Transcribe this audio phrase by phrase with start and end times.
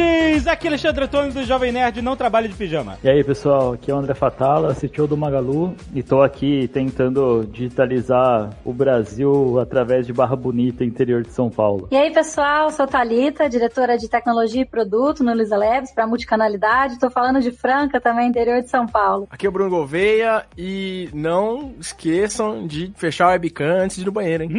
[0.00, 0.46] Nerds!
[0.46, 2.98] Aqui é Alexandre Antônio do Jovem Nerd, não trabalho de pijama.
[3.02, 7.46] E aí pessoal, aqui é o André Fatala, CTO do Magalu e tô aqui tentando
[7.50, 11.88] digitalizar o Brasil através de Barra Bonita, interior de São Paulo.
[11.90, 16.98] E aí pessoal, sou Thalita, diretora de tecnologia e produto no Luiza Labs para multicanalidade.
[16.98, 19.26] Tô falando de Franca também, interior de São Paulo.
[19.30, 24.06] Aqui é o Bruno Gouveia e não esqueçam de fechar o webcam antes de ir
[24.06, 24.50] no banheiro, hein?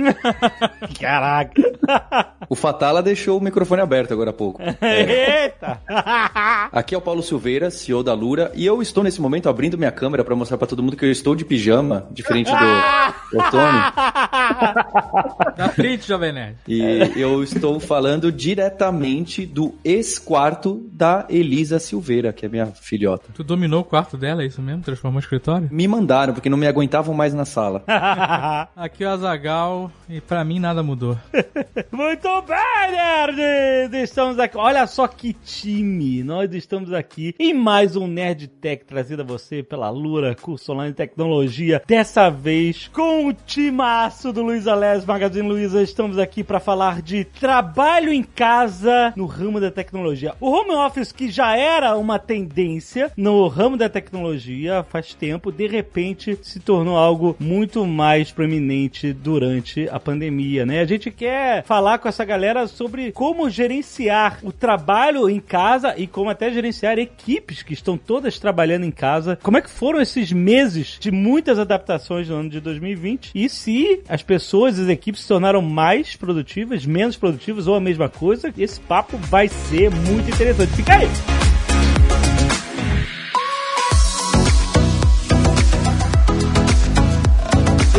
[0.99, 1.53] Caraca!
[2.49, 4.62] O Fatala deixou o microfone aberto agora há pouco.
[5.31, 5.80] Eita!
[6.71, 9.91] Aqui é o Paulo Silveira, CEO da Lura, e eu estou nesse momento abrindo minha
[9.91, 13.81] câmera para mostrar para todo mundo que eu estou de pijama, diferente do Otônio.
[15.57, 16.57] Na frente, Jovem Nerd.
[16.67, 16.81] E
[17.16, 23.29] eu estou falando diretamente do ex-quarto da Elisa Silveira, que é minha filhota.
[23.34, 24.82] Tu dominou o quarto dela, é isso mesmo?
[24.84, 25.70] Transformou o escritório?
[25.71, 27.84] Me mandaram, porque não me aguentavam mais na sala.
[28.76, 31.18] Aqui é o Azagal e pra mim nada mudou.
[31.91, 33.93] Muito bem, nerds!
[34.04, 34.57] Estamos aqui.
[34.57, 36.23] Olha só que time!
[36.23, 40.91] Nós estamos aqui em mais um Nerd Tech trazido a você pela Lura, curso online
[40.91, 41.81] de tecnologia.
[41.85, 45.81] Dessa vez com o timaço do Luiz Alés, Magazine Luiza.
[45.81, 50.34] Estamos aqui para falar de trabalho em casa no ramo da tecnologia.
[50.40, 55.68] O home office, que já era uma tendência no ramo da tecnologia faz tempo, de
[55.68, 60.79] repente se tornou algo muito mais proeminente durante a pandemia, né?
[60.79, 66.06] A gente quer falar com essa galera sobre como gerenciar o trabalho em casa e
[66.06, 69.38] como até gerenciar equipes que estão todas trabalhando em casa.
[69.41, 74.03] Como é que foram esses meses de muitas adaptações no ano de 2020 e se
[74.08, 78.53] as pessoas, as equipes se tornaram mais produtivas, menos produtivas ou a mesma coisa?
[78.58, 80.72] Esse papo vai ser muito interessante.
[80.74, 81.50] Fica aí!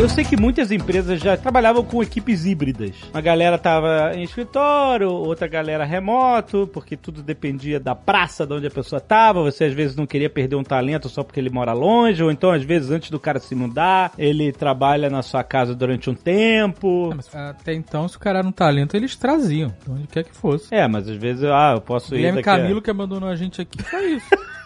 [0.03, 2.93] Eu sei que muitas empresas já trabalhavam com equipes híbridas.
[3.13, 8.67] Uma galera tava em escritório, outra galera remoto, porque tudo dependia da praça de onde
[8.67, 9.41] a pessoa tava.
[9.43, 12.51] Você às vezes não queria perder um talento só porque ele mora longe, ou então
[12.51, 17.07] às vezes antes do cara se mudar, ele trabalha na sua casa durante um tempo.
[17.13, 20.25] É, mas até então, se o cara era um talento, eles traziam, de onde quer
[20.25, 20.75] que fosse.
[20.75, 23.37] É, mas às vezes, ah, eu posso ir Guilherme daqui a- Camilo que abandonou a
[23.37, 24.27] gente aqui foi isso.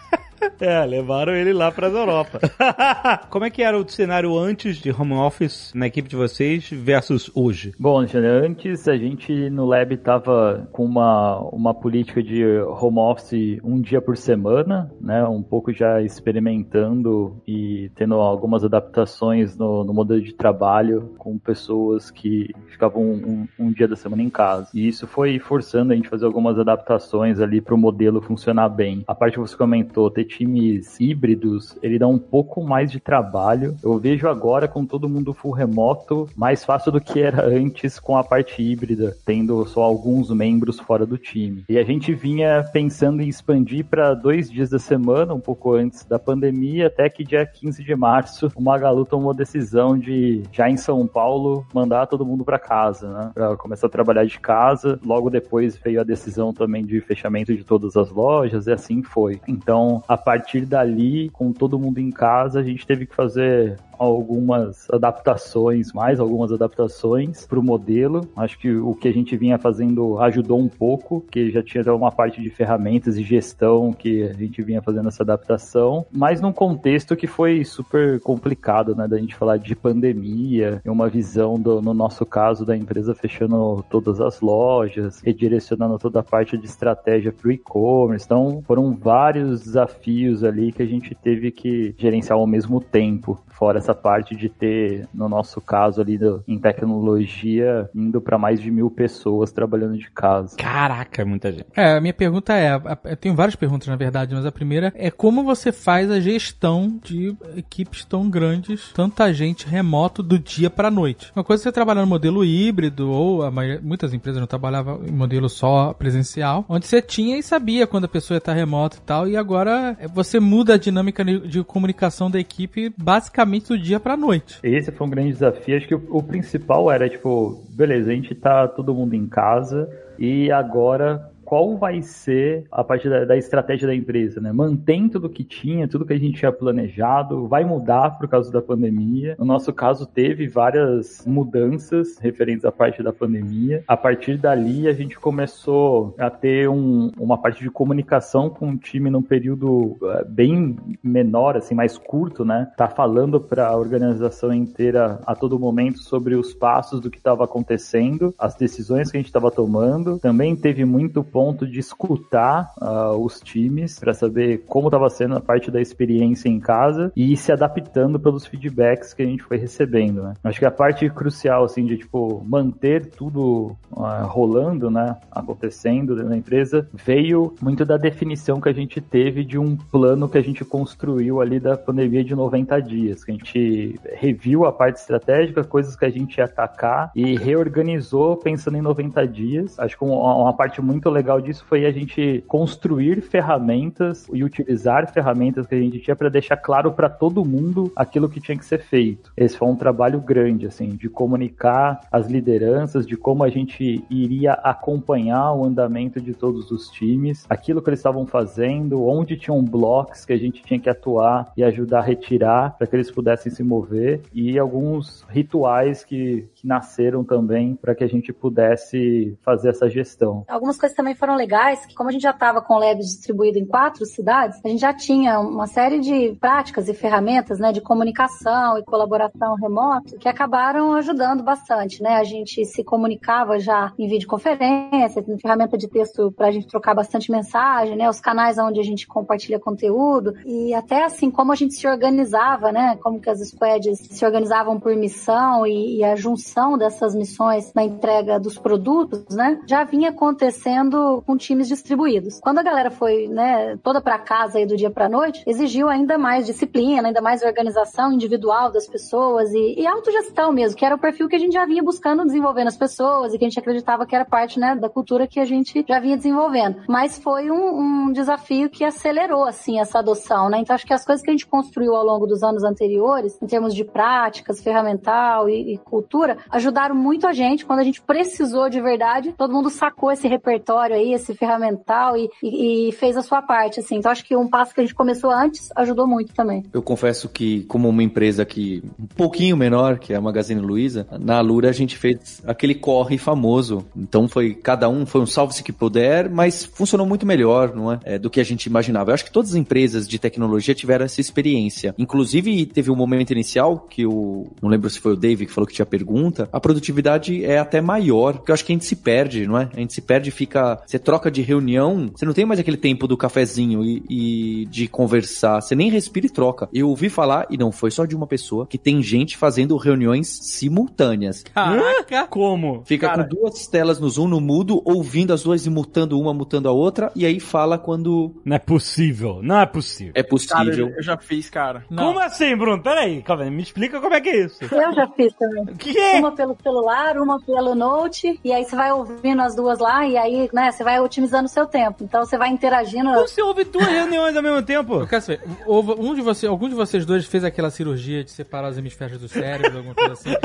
[0.60, 2.40] É, levaram ele lá pra Europa.
[3.30, 7.30] Como é que era o cenário antes de home office na equipe de vocês versus
[7.34, 7.72] hoje?
[7.78, 13.80] Bom, antes a gente no Lab tava com uma, uma política de home office um
[13.80, 15.24] dia por semana, né?
[15.24, 22.10] Um pouco já experimentando e tendo algumas adaptações no, no modelo de trabalho com pessoas
[22.10, 24.70] que ficavam um, um dia da semana em casa.
[24.74, 28.68] E isso foi forçando a gente a fazer algumas adaptações ali para o modelo funcionar
[28.68, 29.04] bem.
[29.06, 33.74] A parte que você comentou, ter times híbridos, ele dá um pouco mais de trabalho.
[33.82, 38.16] Eu vejo agora com todo mundo full remoto, mais fácil do que era antes com
[38.16, 41.64] a parte híbrida, tendo só alguns membros fora do time.
[41.68, 46.04] E a gente vinha pensando em expandir para dois dias da semana, um pouco antes
[46.04, 50.68] da pandemia, até que dia 15 de março, o Magalu tomou a decisão de, já
[50.68, 53.30] em São Paulo, mandar todo mundo para casa, né?
[53.32, 54.98] Pra começar a trabalhar de casa.
[55.04, 59.40] Logo depois veio a decisão também de fechamento de todas as lojas, e assim foi.
[59.48, 64.88] Então, a partir dali, com todo mundo em casa, a gente teve que fazer algumas
[64.90, 68.28] adaptações, mais algumas adaptações para o modelo.
[68.36, 72.10] Acho que o que a gente vinha fazendo ajudou um pouco, que já tinha uma
[72.10, 77.16] parte de ferramentas e gestão que a gente vinha fazendo essa adaptação, mas num contexto
[77.16, 82.24] que foi super complicado, né, da gente falar de pandemia, uma visão do, no nosso
[82.26, 87.52] caso da empresa fechando todas as lojas, redirecionando toda a parte de estratégia para o
[87.52, 88.24] e-commerce.
[88.24, 93.38] Então, foram vários desafios ali que a gente teve que gerenciar ao mesmo tempo.
[93.58, 98.60] Fora essa parte de ter, no nosso caso ali do, em tecnologia, indo para mais
[98.60, 100.56] de mil pessoas trabalhando de casa.
[100.56, 101.66] Caraca, muita gente.
[101.76, 104.92] É, a minha pergunta é, a- eu tenho várias perguntas na verdade, mas a primeira
[104.96, 110.70] é como você faz a gestão de equipes tão grandes, tanta gente remoto do dia
[110.70, 111.32] pra noite.
[111.34, 115.00] Uma coisa é você trabalhar no modelo híbrido, ou a maioria- muitas empresas não trabalhavam
[115.04, 118.96] em modelo só presencial, onde você tinha e sabia quando a pessoa ia estar remota
[118.98, 123.78] e tal, e agora você muda a dinâmica de de comunicação da equipe basicamente do
[123.78, 124.58] dia pra noite.
[124.62, 125.76] Esse foi um grande desafio.
[125.76, 129.88] Acho que o, o principal era, tipo, beleza, a gente tá todo mundo em casa
[130.18, 134.52] e agora qual vai ser a parte da, da estratégia da empresa, né?
[134.52, 138.60] Mantém tudo que tinha, tudo que a gente tinha planejado, vai mudar por causa da
[138.60, 139.34] pandemia.
[139.38, 143.82] No nosso caso, teve várias mudanças referentes à parte da pandemia.
[143.88, 148.76] A partir dali, a gente começou a ter um, uma parte de comunicação com o
[148.76, 152.70] time num período eh, bem menor, assim, mais curto, né?
[152.76, 157.44] Tá falando para a organização inteira a todo momento sobre os passos do que estava
[157.44, 160.18] acontecendo, as decisões que a gente estava tomando.
[160.18, 165.40] Também teve muito ponto de escutar uh, os times para saber como estava sendo a
[165.40, 169.56] parte da experiência em casa e ir se adaptando pelos feedbacks que a gente foi
[169.56, 170.34] recebendo, né?
[170.42, 176.36] Acho que a parte crucial, assim, de, tipo, manter tudo uh, rolando, né, acontecendo na
[176.36, 180.64] empresa, veio muito da definição que a gente teve de um plano que a gente
[180.64, 185.94] construiu ali da pandemia de 90 dias, que a gente reviu a parte estratégica, coisas
[185.94, 189.78] que a gente ia atacar e reorganizou pensando em 90 dias.
[189.78, 195.12] Acho que uma, uma parte muito legal disso foi a gente construir ferramentas e utilizar
[195.12, 198.64] ferramentas que a gente tinha para deixar claro para todo mundo aquilo que tinha que
[198.64, 199.30] ser feito.
[199.36, 204.52] Esse foi um trabalho grande, assim, de comunicar as lideranças, de como a gente iria
[204.54, 210.24] acompanhar o andamento de todos os times, aquilo que eles estavam fazendo, onde tinham blocos
[210.24, 213.62] que a gente tinha que atuar e ajudar a retirar para que eles pudessem se
[213.62, 219.88] mover e alguns rituais que, que nasceram também para que a gente pudesse fazer essa
[219.90, 220.44] gestão.
[220.48, 223.58] Algumas coisas também foram legais, que como a gente já estava com o Labs distribuído
[223.58, 227.80] em quatro cidades, a gente já tinha uma série de práticas e ferramentas, né, de
[227.80, 232.16] comunicação e colaboração remoto que acabaram ajudando bastante, né?
[232.16, 236.94] A gente se comunicava já em videoconferência, em ferramenta de texto para a gente trocar
[236.94, 238.08] bastante mensagem, né?
[238.08, 242.70] Os canais onde a gente compartilha conteúdo e até assim como a gente se organizava,
[242.72, 242.96] né?
[243.02, 247.84] Como que as squads se organizavam por missão e, e a junção dessas missões na
[247.84, 249.60] entrega dos produtos, né?
[249.66, 252.40] Já vinha acontecendo com times distribuídos.
[252.40, 256.18] Quando a galera foi, né, toda para casa aí do dia para noite, exigiu ainda
[256.18, 260.98] mais disciplina, ainda mais organização individual das pessoas e, e autogestão mesmo, que era o
[260.98, 264.06] perfil que a gente já vinha buscando desenvolver nas pessoas e que a gente acreditava
[264.06, 266.82] que era parte, né, da cultura que a gente já vinha desenvolvendo.
[266.88, 270.58] Mas foi um, um desafio que acelerou, assim, essa adoção, né?
[270.58, 273.46] Então acho que as coisas que a gente construiu ao longo dos anos anteriores, em
[273.46, 278.68] termos de práticas, ferramental e, e cultura, ajudaram muito a gente quando a gente precisou
[278.68, 279.34] de verdade.
[279.36, 283.80] Todo mundo sacou esse repertório aí, esse ferramental e, e, e fez a sua parte,
[283.80, 283.96] assim.
[283.96, 286.64] Então acho que um passo que a gente começou antes ajudou muito também.
[286.72, 291.06] Eu confesso que, como uma empresa que um pouquinho menor, que é a Magazine Luiza,
[291.18, 293.84] na Lura a gente fez aquele corre famoso.
[293.96, 298.00] Então foi cada um foi um salve-se que puder, mas funcionou muito melhor, não é?
[298.04, 298.18] é?
[298.18, 299.10] Do que a gente imaginava.
[299.10, 301.94] Eu acho que todas as empresas de tecnologia tiveram essa experiência.
[301.98, 305.66] Inclusive teve um momento inicial que o não lembro se foi o Dave que falou
[305.66, 306.48] que tinha pergunta.
[306.52, 309.68] A produtividade é até maior, porque eu acho que a gente se perde, não é?
[309.74, 313.06] A gente se perde, fica você troca de reunião, você não tem mais aquele tempo
[313.06, 316.68] do cafezinho e, e de conversar, você nem respira e troca.
[316.72, 320.28] Eu ouvi falar e não foi só de uma pessoa que tem gente fazendo reuniões
[320.42, 321.42] simultâneas.
[321.42, 322.26] Caraca!
[322.30, 322.82] Como?
[322.84, 323.24] Fica Cara.
[323.24, 326.72] com duas telas no Zoom, no mudo, ouvindo as duas e mutando uma, mutando a
[326.72, 330.12] outra, e aí fala quando Não é possível, não é possível.
[330.14, 330.88] é Cara, possível.
[330.88, 331.84] eu, eu já fiz, cara.
[331.90, 332.08] Não.
[332.08, 332.82] Como assim, Bruno?
[332.82, 334.58] Peraí, calma aí, me explica como é que é isso.
[334.62, 335.62] Eu já fiz também.
[335.64, 335.98] O que?
[336.18, 340.16] Uma pelo celular, uma pelo note, e aí você vai ouvindo as duas lá, e
[340.16, 342.04] aí, né, você vai otimizando o seu tempo.
[342.04, 343.04] Então você vai interagindo.
[343.12, 345.00] Como você ouve duas reuniões ao mesmo tempo?
[345.00, 348.30] Eu quero saber, houve- um de você, algum de vocês dois fez aquela cirurgia de
[348.30, 350.34] separar os hemisférios do cérebro, alguma coisa assim?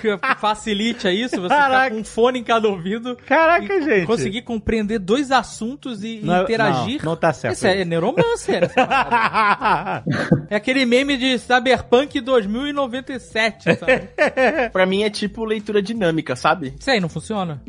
[0.00, 1.94] Que facilite isso, você Caraca.
[1.94, 3.16] com um fone em cada ouvido.
[3.26, 4.06] Caraca, e gente.
[4.06, 6.98] Conseguir compreender dois assuntos e, Não, interagir.
[7.04, 7.88] não, não tá certo Isso é, isso.
[7.88, 8.64] neuromancer.
[8.64, 10.04] essa parada.
[10.50, 14.08] é aquele meme de Cyberpunk 2097, sabe?
[14.72, 16.74] Pra mim é tipo leitura dinâmica, sabe?
[16.78, 17.60] Isso aí não funciona.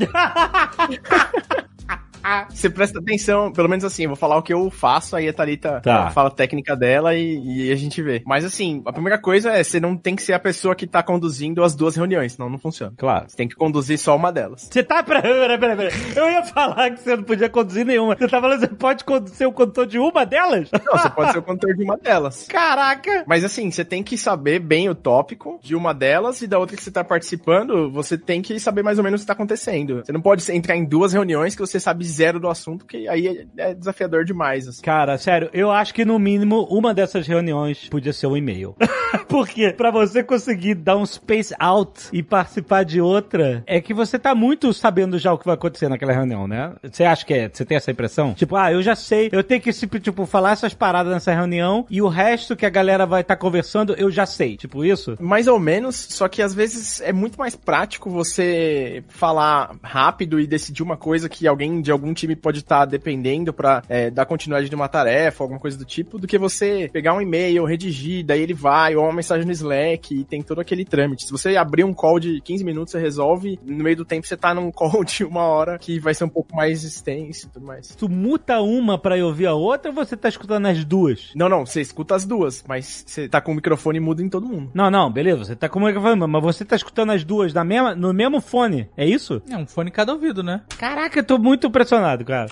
[2.50, 5.34] Você presta atenção, pelo menos assim, eu vou falar o que eu faço, aí a
[5.34, 6.10] Thalita Tá.
[6.12, 8.22] fala a técnica dela e, e a gente vê.
[8.26, 11.04] Mas assim, a primeira coisa é, você não tem que ser a pessoa que tá
[11.04, 12.94] conduzindo as duas reuniões, senão não funciona.
[12.98, 13.26] claro.
[13.30, 14.68] Você tem que conduzir só uma delas.
[14.72, 15.04] Você tá.
[15.06, 15.94] Peraí, peraí, peraí, peraí.
[16.16, 18.16] Eu ia falar que você não podia conduzir nenhuma.
[18.16, 20.70] Você tá falando que você pode ser o condutor de uma delas?
[20.72, 22.48] Não, você pode ser o condutor de uma delas.
[22.50, 23.24] Caraca!
[23.28, 26.76] Mas assim, você tem que saber bem o tópico de uma delas e da outra
[26.76, 30.04] que você tá participando, você tem que saber mais ou menos o que tá acontecendo.
[30.04, 33.46] Você não pode entrar em duas reuniões que você sabe zero do assunto, que aí
[33.58, 34.68] é, é desafiador demais.
[34.68, 34.82] assim.
[34.82, 38.76] Cara, sério, eu acho que no mínimo uma dessas reuniões podia ser um e-mail.
[39.28, 44.20] Porque pra você conseguir dar um space out e participar de outra, é que você
[44.20, 46.74] tá muito sabendo já o que vai acontecer naquela reunião, né?
[46.84, 47.50] Você acha que é?
[47.52, 48.34] Você tem essa impressão?
[48.34, 52.02] Tipo, ah, eu já sei, eu tenho que, tipo, falar essas paradas nessa reunião e
[52.02, 54.58] o resto que a galera vai estar conversando, eu já sei.
[54.58, 55.16] Tipo isso?
[55.20, 60.48] Mais ou menos, só que às vezes é muito mais prático você falar rápido e
[60.48, 64.26] decidir uma coisa que alguém de algum algum time pode estar dependendo pra é, dar
[64.26, 68.24] continuidade de uma tarefa, alguma coisa do tipo, do que você pegar um e-mail, redigir,
[68.24, 71.26] daí ele vai, ou uma mensagem no Slack e tem todo aquele trâmite.
[71.26, 74.38] Se você abrir um call de 15 minutos, você resolve, no meio do tempo você
[74.38, 77.66] tá num call de uma hora que vai ser um pouco mais extenso e tudo
[77.66, 77.96] mais.
[77.96, 81.32] Tu muta uma pra eu ouvir a outra ou você tá escutando as duas?
[81.36, 84.48] Não, não, você escuta as duas, mas você tá com o microfone mudo em todo
[84.48, 84.70] mundo.
[84.74, 87.64] Não, não, beleza, você tá com o microfone, mas você tá escutando as duas na
[87.64, 89.42] mesma, no mesmo fone, é isso?
[89.50, 90.62] É um fone em cada ouvido, né?
[90.78, 91.95] Caraca, eu tô muito impressionado,
[92.26, 92.50] cara.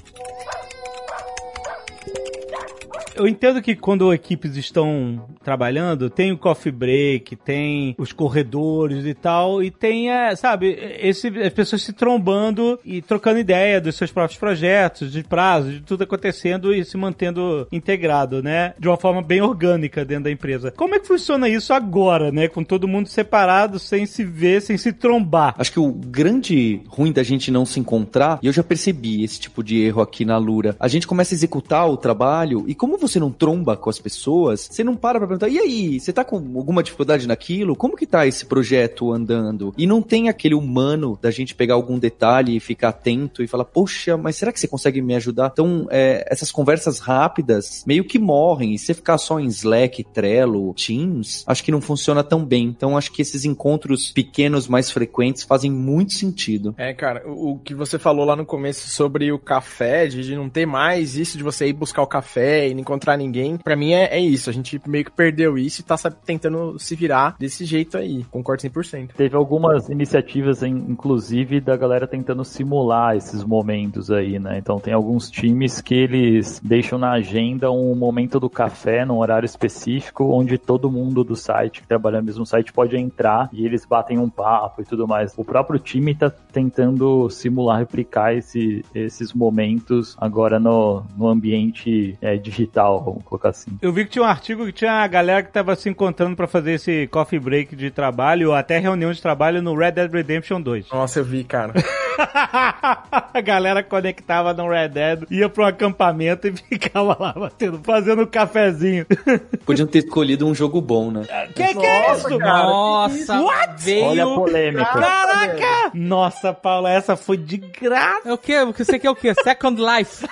[3.15, 9.13] Eu entendo que quando equipes estão trabalhando, tem o coffee break, tem os corredores e
[9.13, 14.11] tal, e tem, é, sabe, esse, as pessoas se trombando e trocando ideia dos seus
[14.11, 18.73] próprios projetos, de prazos, de tudo acontecendo e se mantendo integrado, né?
[18.79, 20.71] De uma forma bem orgânica dentro da empresa.
[20.71, 22.47] Como é que funciona isso agora, né?
[22.47, 25.55] Com todo mundo separado, sem se ver, sem se trombar.
[25.57, 29.39] Acho que o grande ruim da gente não se encontrar, e eu já percebi esse
[29.39, 32.97] tipo de erro aqui na Lura, a gente começa a executar o trabalho e como
[33.07, 36.23] você não tromba com as pessoas, você não para pra perguntar, e aí, você tá
[36.23, 37.75] com alguma dificuldade naquilo?
[37.75, 39.73] Como que tá esse projeto andando?
[39.77, 43.65] E não tem aquele humano da gente pegar algum detalhe e ficar atento e falar,
[43.65, 45.49] poxa, mas será que você consegue me ajudar?
[45.51, 48.73] Então, é, essas conversas rápidas meio que morrem.
[48.73, 52.65] E você ficar só em Slack, Trello, Teams, acho que não funciona tão bem.
[52.65, 56.73] Então, acho que esses encontros pequenos, mais frequentes, fazem muito sentido.
[56.77, 60.65] É, cara, o, que você falou lá no começo sobre o café, de, não ter
[60.65, 64.05] mais isso de você ir buscar o café e não encontrar ninguém, pra mim é,
[64.05, 64.49] é isso.
[64.49, 68.23] A gente meio que perdeu isso e tá sabe, tentando se virar desse jeito aí.
[68.29, 69.09] Concordo 100%.
[69.15, 74.57] Teve algumas iniciativas, in- inclusive, da galera tentando simular esses momentos aí, né?
[74.59, 79.45] Então tem alguns times que eles deixam na agenda um momento do café num horário
[79.45, 83.85] específico, onde todo mundo do site que trabalha no mesmo site pode entrar e eles
[83.85, 85.33] batem um papo e tudo mais.
[85.37, 92.37] O próprio time tá tentando simular, replicar esse, esses momentos agora no, no ambiente é,
[92.37, 93.71] digital, vamos colocar assim.
[93.81, 96.47] Eu vi que tinha um artigo que tinha a galera que tava se encontrando pra
[96.47, 100.61] fazer esse coffee break de trabalho, ou até reunião de trabalho no Red Dead Redemption
[100.61, 100.89] 2.
[100.89, 101.73] Nossa, eu vi, cara.
[103.33, 108.25] a galera conectava no Red Dead, ia pro acampamento e ficava lá batendo, fazendo um
[108.27, 109.05] cafezinho.
[109.65, 111.23] Podiam ter escolhido um jogo bom, né?
[111.55, 112.37] que que é isso?
[112.37, 113.41] Nossa,
[113.77, 114.05] veio...
[114.05, 114.85] Olha a polêmica.
[114.85, 115.91] Caraca!
[115.93, 118.29] Nossa, Paula, essa foi de graça.
[118.29, 118.63] É o quê?
[118.65, 119.33] Você quer o quê?
[119.43, 120.25] Second Life.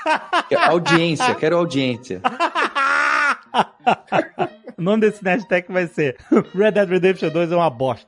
[0.68, 2.22] Audiência, quero audiência.
[4.78, 6.18] O nome desse Nerdtech vai ser
[6.56, 8.08] Red Dead Redemption 2 é uma bosta.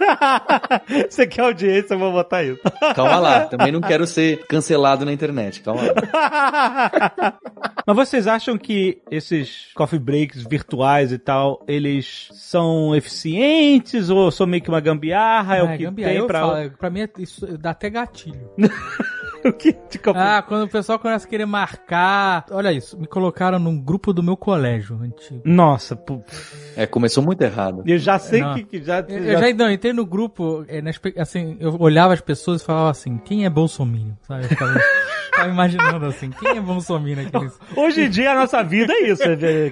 [1.08, 2.60] Você quer audiência, eu vou botar isso.
[2.94, 7.38] Calma lá, também não quero ser cancelado na internet, calma lá.
[7.86, 14.46] Mas vocês acham que esses coffee breaks virtuais e tal, eles são eficientes ou são
[14.46, 15.56] meio que uma gambiarra?
[15.56, 16.12] É, o que gambiarra.
[16.14, 16.40] tem pra...
[16.40, 18.50] falo, pra mim é- isso dá até gatilho.
[19.44, 19.74] o que
[20.14, 22.44] Ah, quando o pessoal começa a querer marcar.
[22.50, 25.42] Olha isso, me colocaram num grupo do meu colégio antigo.
[25.44, 25.98] Nossa,
[26.76, 27.82] É, começou muito errado.
[27.86, 28.54] eu já sei Não.
[28.54, 30.82] que, que já, Eu, eu já não, entrei no grupo, é,
[31.20, 34.14] assim, eu olhava as pessoas e falava assim, quem é Bolsominion?
[34.22, 34.44] Sabe?
[34.44, 34.72] Eu ficava,
[35.26, 37.58] ficava imaginando assim, quem é Bolsominion aqueles.
[37.76, 39.22] Hoje em dia a nossa vida é isso.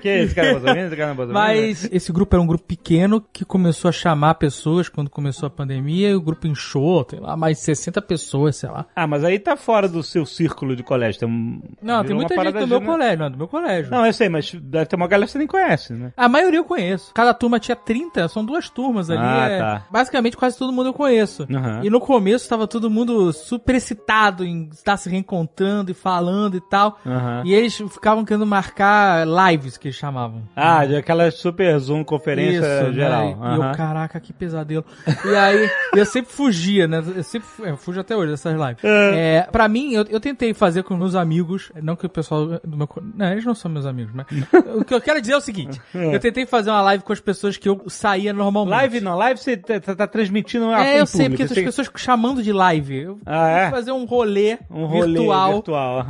[0.03, 0.81] Quem é esse cara Bolsonaro?
[0.81, 1.47] Esse cara é Bolsonaro?
[1.49, 5.51] Mas esse grupo era um grupo pequeno que começou a chamar pessoas quando começou a
[5.51, 8.87] pandemia e o grupo inchou, sei lá, mais de 60 pessoas, sei lá.
[8.95, 11.21] Ah, mas aí tá fora do seu círculo de colégio.
[11.21, 13.91] Tem um, Não, tem muita gente do meu colégio, não, é do meu colégio.
[13.91, 16.13] Não, eu sei, mas deve ter uma galera que você nem conhece, né?
[16.17, 17.13] A maioria eu conheço.
[17.15, 19.21] Cada turma tinha 30, são duas turmas ali.
[19.23, 19.87] Ah, é- tá.
[20.09, 21.47] Basicamente quase todo mundo eu conheço.
[21.53, 21.81] Aham.
[21.85, 26.61] E no começo estava todo mundo super excitado em estar se reencontrando e falando e
[26.61, 26.99] tal.
[27.05, 27.43] Aham.
[27.45, 30.43] E eles ficavam querendo marcar lives, que eles chamavam.
[30.57, 33.37] Ah, de aquela super Zoom conferência Isso, geral.
[33.37, 33.53] né?
[33.53, 34.85] E eu, caraca, que pesadelo.
[35.27, 37.03] E aí, eu sempre fugia, né?
[37.15, 38.83] Eu sempre fu- eu fujo até hoje dessas lives.
[38.83, 42.77] É, pra mim, eu, eu tentei fazer com meus amigos, não que o pessoal do
[42.77, 42.89] meu...
[43.15, 44.27] Não, eles não são meus amigos, mas...
[44.75, 47.21] o que eu quero dizer é o seguinte, eu tentei fazer uma live com as
[47.21, 48.75] pessoas que eu saía normalmente.
[48.79, 49.57] Live não, live você
[49.99, 52.97] tá, transmitindo uma É, eu sei, porque as pessoas chamando de live.
[52.97, 53.71] Eu Ah, é?
[53.71, 55.63] fazer um rolê, Um rolê virtual,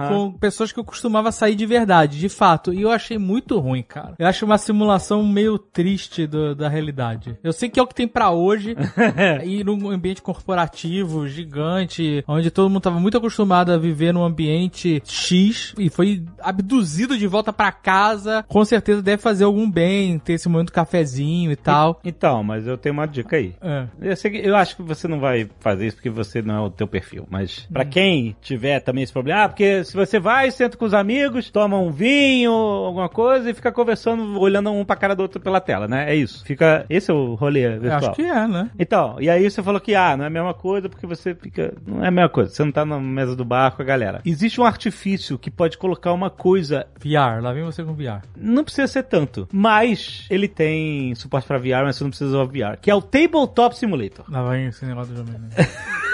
[0.09, 2.73] com pessoas que eu costumava sair de verdade, de fato.
[2.73, 4.15] E eu achei muito ruim, cara.
[4.19, 7.37] Eu acho uma simulação meio triste do- da realidade.
[7.43, 8.77] Eu sei que é o que tem pra hoje,
[9.45, 15.03] e num ambiente corporativo, gigante, onde todo mundo tava muito acostumado a viver num ambiente
[15.05, 18.45] X, e foi abduzido de volta pra casa.
[18.49, 22.01] Com certeza deve fazer algum bem, ter esse momento cafezinho e tal.
[22.05, 23.55] Então, mas eu tenho uma dica aí.
[23.69, 23.87] É.
[24.01, 26.71] Eu, sei eu acho que você não vai fazer isso porque você não é o
[26.71, 30.77] teu perfil, mas pra quem tiver também esse problema, ah, porque se você vai, senta
[30.77, 35.15] com os amigos, toma um vinho, alguma coisa e fica conversando, olhando um pra cara
[35.15, 36.11] do outro pela tela, né?
[36.11, 36.43] É isso.
[36.47, 37.99] Fica, esse é o rolê Eu virtual.
[37.99, 38.71] acho que é, né?
[38.79, 41.75] Então, e aí você falou que, ah, não é a mesma coisa porque você fica.
[41.87, 44.23] Não é a mesma coisa, você não tá no mesa do bar com a galera.
[44.25, 46.87] Existe um artifício que pode colocar uma coisa.
[46.99, 48.23] VR, lá vem você com VR.
[48.35, 52.45] Não precisa ser tanto, mas ele tem suporte pra VR, mas você não precisa usar
[52.45, 52.79] VR.
[52.81, 54.25] Que é o Tabletop Simulator.
[54.29, 55.39] Lá vem esse negócio do jogo.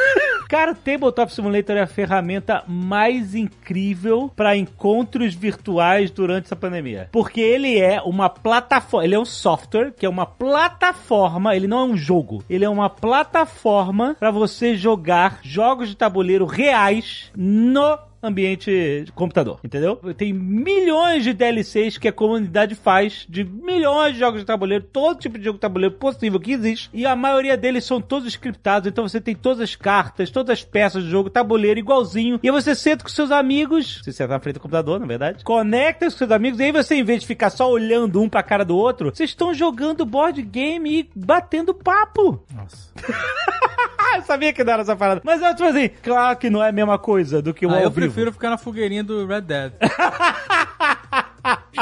[0.48, 7.08] Cara, o Tabletop Simulator é a ferramenta mais incrível para encontros virtuais durante essa pandemia.
[7.10, 11.78] Porque ele é uma plataforma, ele é um software que é uma plataforma, ele não
[11.78, 17.98] é um jogo, ele é uma plataforma para você jogar jogos de tabuleiro reais no
[18.26, 19.96] ambiente de computador, entendeu?
[20.16, 25.18] Tem milhões de DLCs que a comunidade faz de milhões de jogos de tabuleiro, todo
[25.18, 28.88] tipo de jogo de tabuleiro possível que existe, e a maioria deles são todos scriptados,
[28.88, 32.52] então você tem todas as cartas, todas as peças de jogo, tabuleiro igualzinho, e aí
[32.52, 36.10] você senta com seus amigos, você tá na frente do computador, na verdade, conecta com
[36.10, 38.76] seus amigos, e aí você, em vez de ficar só olhando um pra cara do
[38.76, 42.42] outro, vocês estão jogando board game e batendo papo.
[42.54, 42.92] Nossa.
[44.16, 45.20] Eu sabia que não era essa parada.
[45.24, 47.78] Mas eu, tipo assim, claro que não é a mesma coisa do que o Ah,
[47.78, 48.13] ao eu vivo.
[48.14, 49.72] Prefiro ficar na fogueirinha do Red Dead.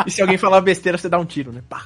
[0.05, 1.62] E se alguém falar besteira, você dá um tiro, né?
[1.69, 1.85] Pá.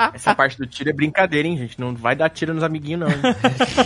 [0.12, 1.78] Essa parte do tiro é brincadeira, hein, gente?
[1.78, 3.08] Não vai dar tiro nos amiguinhos, não.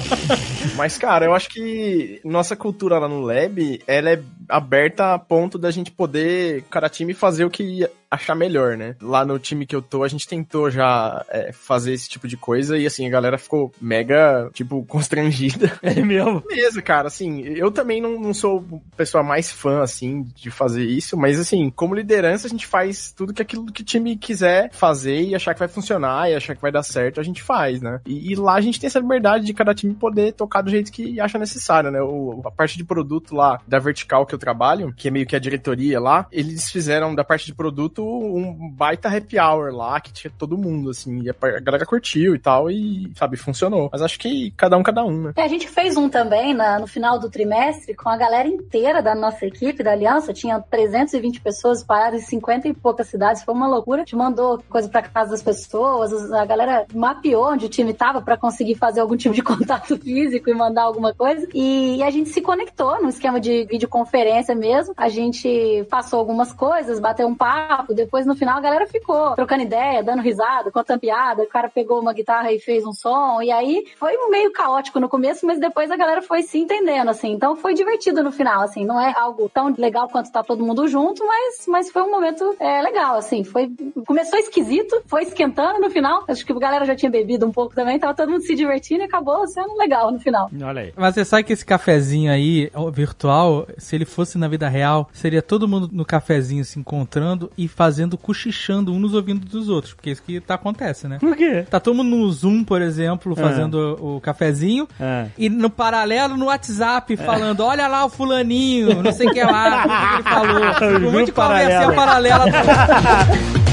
[0.77, 5.59] Mas, cara, eu acho que nossa cultura lá no Lab, ela é aberta a ponto
[5.59, 8.95] da gente poder, cada time, fazer o que achar melhor, né?
[9.01, 12.37] Lá no time que eu tô, a gente tentou já é, fazer esse tipo de
[12.37, 15.73] coisa e, assim, a galera ficou mega, tipo, constrangida.
[15.83, 16.43] É mesmo?
[16.43, 20.85] Beleza, cara, assim, eu também não, não sou a pessoa mais fã, assim, de fazer
[20.85, 24.71] isso, mas, assim, como liderança, a gente faz tudo que aquilo que o time quiser
[24.73, 27.81] fazer e achar que vai funcionar e achar que vai dar certo, a gente faz,
[27.81, 28.01] né?
[28.05, 30.93] E, e lá a gente tem essa liberdade de cada time poder tocar do jeito
[30.93, 32.03] que acha necessário, né?
[32.03, 35.37] O, a parte de produto lá, da vertical que eu trabalho, que é meio que
[35.37, 40.13] a diretoria lá, eles fizeram da parte de produto um baita happy hour lá, que
[40.13, 43.89] tinha todo mundo, assim, e a galera curtiu e tal, e, sabe, funcionou.
[43.93, 45.33] Mas acho que cada um, cada um, né?
[45.37, 49.03] É, a gente fez um também na- no final do trimestre com a galera inteira
[49.03, 50.33] da nossa equipe, da Aliança.
[50.33, 53.43] Tinha 320 pessoas espalhadas em 50 e poucas cidades.
[53.43, 54.03] Foi uma loucura.
[54.03, 56.33] A gente mandou coisa pra casa das pessoas.
[56.33, 60.51] A galera mapeou onde o time tava pra conseguir fazer algum tipo de contato físico
[60.51, 61.47] e mandar alguma coisa.
[61.55, 64.95] E, a gente se conectou num esquema de videoconferência mesmo.
[64.97, 67.92] A gente passou algumas coisas, bateu um papo.
[67.95, 71.43] Depois, no final, a galera ficou trocando ideia, dando risada, contando piada.
[71.43, 73.43] O cara pegou uma guitarra e fez um som.
[73.43, 77.33] E aí foi meio caótico no começo, mas depois a galera foi se entendendo, assim.
[77.33, 78.85] Então foi divertido no final, assim.
[78.85, 82.57] Não é algo tão legal quanto tá todo mundo junto, mas, mas foi um momento
[82.59, 83.45] é, legal, assim.
[83.45, 83.71] Foi,
[84.07, 86.25] começou esquisito, foi esquentando no final.
[86.29, 89.03] Acho que a galera já tinha bebido um pouco também, tava todo mundo se divertindo
[89.03, 90.51] e acabou sendo legal no final.
[90.63, 90.93] Olha aí.
[90.97, 95.43] Mas você sabe que esse cafezinho aí, virtual, se ele fosse na vida real, seria
[95.43, 99.93] todo mundo no cafezinho se encontrando e fazendo, cochichando um nos ouvidos dos outros.
[99.93, 101.19] Porque é isso que tá acontece, né?
[101.19, 101.67] Por quê?
[101.69, 104.87] Tá todo mundo no Zoom, por exemplo, fazendo o, o cafezinho.
[105.01, 105.27] É.
[105.37, 109.83] E no paralelo, no WhatsApp, falando: olha lá o fulaninho, não sei o que lá,
[109.83, 111.09] o que ele falou.
[111.09, 112.45] Um monte de conversinha paralelo.
[112.45, 113.73] paralela.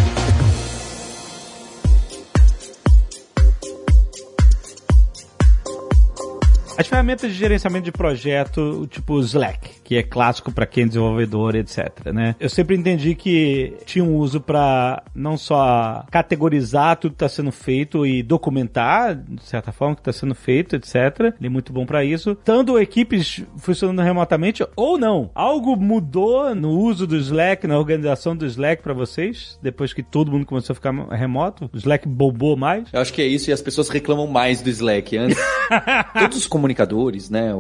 [6.80, 11.56] As ferramentas de gerenciamento de projeto, tipo Slack, que é clássico para quem é desenvolvedor,
[11.56, 12.36] etc, né?
[12.40, 17.52] Eu sempre entendi que tinha um uso para não só categorizar tudo que está sendo
[17.52, 21.34] feito e documentar, de certa forma, o que está sendo feito, etc.
[21.40, 22.36] Ele é muito bom para isso.
[22.36, 25.32] Tanto equipes funcionando remotamente ou não.
[25.34, 30.32] Algo mudou no uso do Slack, na organização do Slack para vocês, depois que todo
[30.32, 31.68] mundo começou a ficar remoto?
[31.74, 32.94] O Slack bombou mais?
[32.94, 35.18] Eu acho que é isso e as pessoas reclamam mais do Slack.
[35.18, 35.40] Antes,
[36.14, 37.56] todos os comunicadores, né?
[37.56, 37.58] O,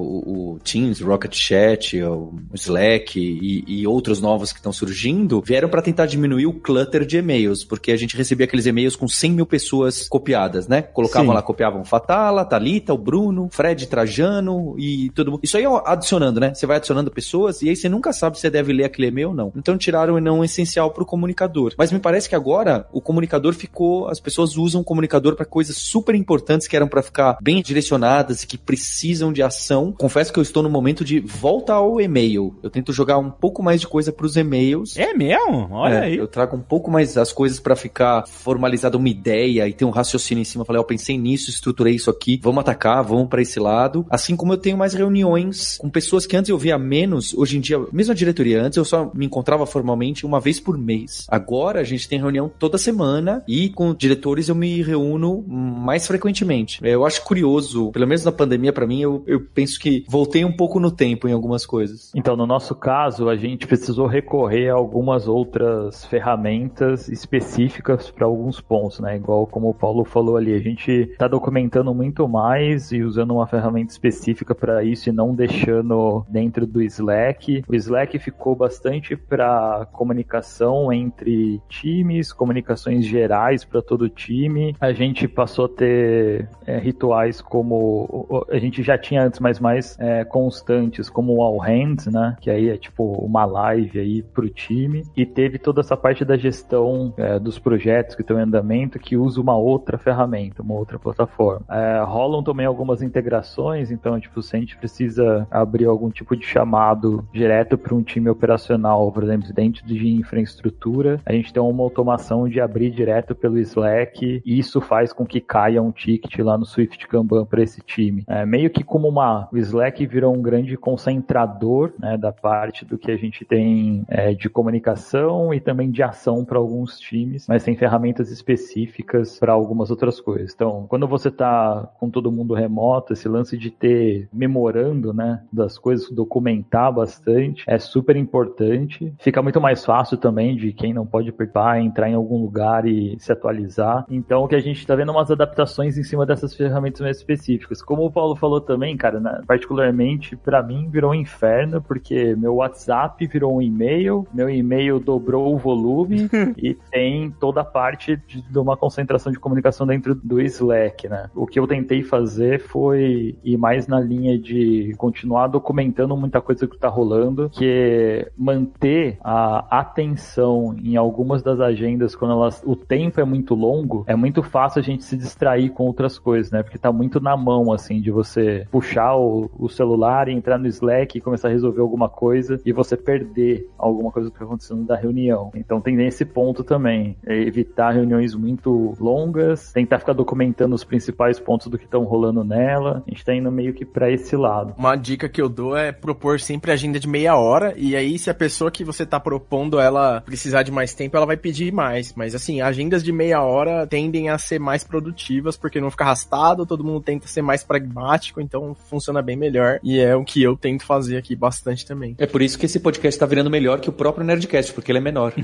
[0.53, 2.18] o Teams, o Rocket Chat, o
[2.53, 7.17] Slack e, e outros novos que estão surgindo, vieram para tentar diminuir o clutter de
[7.17, 10.81] e-mails, porque a gente recebia aqueles e-mails com 100 mil pessoas copiadas, né?
[10.81, 11.35] Colocavam Sim.
[11.35, 15.41] lá, copiavam Fatala, Thalita, o Bruno, Fred Trajano e todo mundo.
[15.43, 16.53] Isso aí é adicionando, né?
[16.53, 19.29] Você vai adicionando pessoas e aí você nunca sabe se você deve ler aquele e-mail
[19.29, 19.51] ou não.
[19.55, 21.73] Então tiraram o não essencial pro comunicador.
[21.77, 25.77] Mas me parece que agora o comunicador ficou, as pessoas usam o comunicador para coisas
[25.77, 29.93] super importantes que eram para ficar bem direcionadas e que precisam de ação.
[29.97, 32.55] Confesso que eu estou no momento de volta ao e-mail.
[32.63, 34.97] Eu tento jogar um pouco mais de coisa pros e-mails.
[34.97, 35.69] É mesmo?
[35.71, 36.17] Olha É, aí.
[36.17, 39.89] Eu trago um pouco mais as coisas pra ficar formalizada uma ideia e ter um
[39.89, 40.65] raciocínio em cima.
[40.65, 44.05] Falei, ó, pensei nisso, estruturei isso aqui, vamos atacar, vamos pra esse lado.
[44.09, 47.61] Assim como eu tenho mais reuniões com pessoas que antes eu via menos, hoje em
[47.61, 51.25] dia, mesmo a diretoria, antes eu só me encontrava formalmente uma vez por mês.
[51.29, 56.79] Agora a gente tem reunião toda semana e com diretores eu me reúno mais frequentemente.
[56.83, 60.43] É, Eu acho curioso, pelo menos na pandemia pra mim, eu, eu penso que voltei
[60.43, 61.98] um pouco no tempo em algumas coisas.
[61.99, 62.11] Coisas?
[62.15, 68.61] Então, no nosso caso, a gente precisou recorrer a algumas outras ferramentas específicas para alguns
[68.61, 69.17] pontos, né?
[69.17, 73.47] Igual como o Paulo falou ali, a gente está documentando muito mais e usando uma
[73.47, 77.63] ferramenta específica para isso e não deixando dentro do Slack.
[77.67, 84.75] O Slack ficou bastante para comunicação entre times, comunicações gerais para todo time.
[84.79, 89.97] A gente passou a ter é, rituais como a gente já tinha antes, mas mais
[89.99, 92.35] é, constantes, como o All Hands, né?
[92.39, 95.03] Que aí é tipo uma live aí pro time.
[95.15, 99.17] E teve toda essa parte da gestão é, dos projetos que estão em andamento que
[99.17, 101.61] usa uma outra ferramenta, uma outra plataforma.
[101.69, 106.45] É, rolam também algumas integrações, então, tipo, se a gente precisa abrir algum tipo de
[106.45, 111.83] chamado direto para um time operacional, por exemplo, dentro de infraestrutura, a gente tem uma
[111.83, 116.57] automação de abrir direto pelo Slack e isso faz com que caia um ticket lá
[116.57, 118.23] no Swift Kanban para esse time.
[118.27, 121.68] É, meio que como uma, o Slack virou um grande concentrador
[121.99, 126.43] né, da parte do que a gente tem é, de comunicação e também de ação
[126.43, 130.53] para alguns times, mas tem ferramentas específicas para algumas outras coisas.
[130.53, 135.77] Então, quando você está com todo mundo remoto, esse lance de ter memorando né, das
[135.77, 139.13] coisas, documentar bastante, é super importante.
[139.19, 143.17] Fica muito mais fácil também de quem não pode participar, entrar em algum lugar e
[143.19, 144.05] se atualizar.
[144.09, 147.17] Então, o que a gente está vendo é umas adaptações em cima dessas ferramentas mais
[147.17, 147.81] específicas.
[147.81, 152.55] Como o Paulo falou também, cara, né, particularmente para mim virou um inferno, porque meu
[152.55, 158.41] WhatsApp virou um e-mail, meu e-mail dobrou o volume e tem toda a parte de,
[158.41, 161.29] de, uma concentração de comunicação dentro do Slack, né?
[161.35, 166.67] O que eu tentei fazer foi ir mais na linha de continuar documentando muita coisa
[166.67, 172.75] que tá rolando, que é manter a atenção em algumas das agendas quando elas, o
[172.75, 176.63] tempo é muito longo, é muito fácil a gente se distrair com outras coisas, né?
[176.63, 180.67] Porque tá muito na mão, assim, de você puxar o, o celular e entrar no
[180.67, 184.83] Slack e começar a resolver alguma coisa e você perder alguma coisa que tá acontecendo
[184.83, 185.51] da reunião.
[185.55, 187.17] Então tem esse ponto também.
[187.25, 192.43] É evitar reuniões muito longas, tentar ficar documentando os principais pontos do que estão rolando
[192.43, 193.03] nela.
[193.05, 194.73] A gente tá indo meio que para esse lado.
[194.77, 198.29] Uma dica que eu dou é propor sempre agenda de meia hora e aí se
[198.29, 202.13] a pessoa que você tá propondo ela precisar de mais tempo, ela vai pedir mais.
[202.15, 206.65] Mas assim, agendas de meia hora tendem a ser mais produtivas porque não fica arrastado,
[206.65, 209.79] todo mundo tenta ser mais pragmático, então funciona bem melhor.
[209.83, 212.15] E é o que eu tento fazer aqui bastante também.
[212.17, 214.99] É por isso que esse podcast tá virando melhor que o próprio Nerdcast, porque ele
[214.99, 215.33] é menor.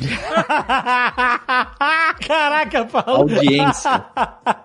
[2.27, 3.34] Caraca, Paulo.
[3.34, 4.05] Audiência.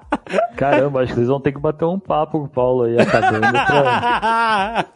[0.56, 3.50] Caramba, acho que vocês vão ter que bater um papo com o Paulo aí acabando
[3.50, 4.86] pra...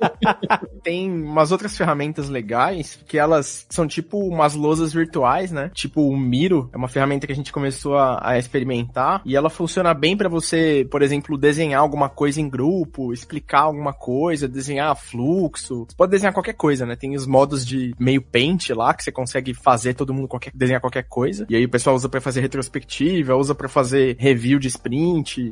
[0.82, 5.70] Tem umas outras ferramentas legais que elas são tipo umas lousas virtuais, né?
[5.72, 9.48] Tipo o Miro, é uma ferramenta que a gente começou a, a experimentar e ela
[9.48, 14.94] funciona bem para você, por exemplo, desenhar alguma coisa em grupo, explicar alguma coisa, desenhar
[14.96, 15.86] fluxo.
[15.88, 16.96] Você pode desenhar qualquer coisa, né?
[16.96, 20.80] Tem os modos de meio paint lá que você consegue fazer todo mundo qualquer, desenhar
[20.80, 21.46] qualquer coisa.
[21.48, 25.03] E aí o pessoal usa para fazer retrospectiva, usa para fazer review de sprint,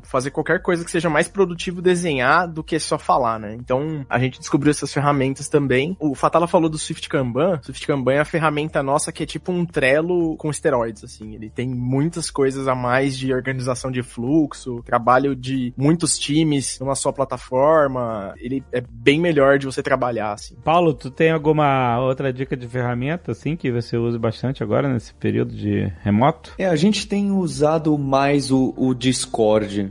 [0.02, 3.54] fazer qualquer coisa que seja mais produtivo desenhar do que só falar, né?
[3.54, 5.96] Então a gente descobriu essas ferramentas também.
[5.98, 7.60] O Fatala falou do Swift Kanban.
[7.62, 11.34] Swift Kanban é a ferramenta nossa que é tipo um Trello com esteroides, assim.
[11.34, 16.94] Ele tem muitas coisas a mais de organização de fluxo, trabalho de muitos times numa
[16.94, 18.34] só plataforma.
[18.38, 20.54] Ele é bem melhor de você trabalhar, assim.
[20.64, 25.14] Paulo, tu tem alguma outra dica de ferramenta, assim, que você usa bastante agora nesse
[25.14, 26.54] período de remoto?
[26.58, 29.41] É, a gente tem usado mais o, o Discord,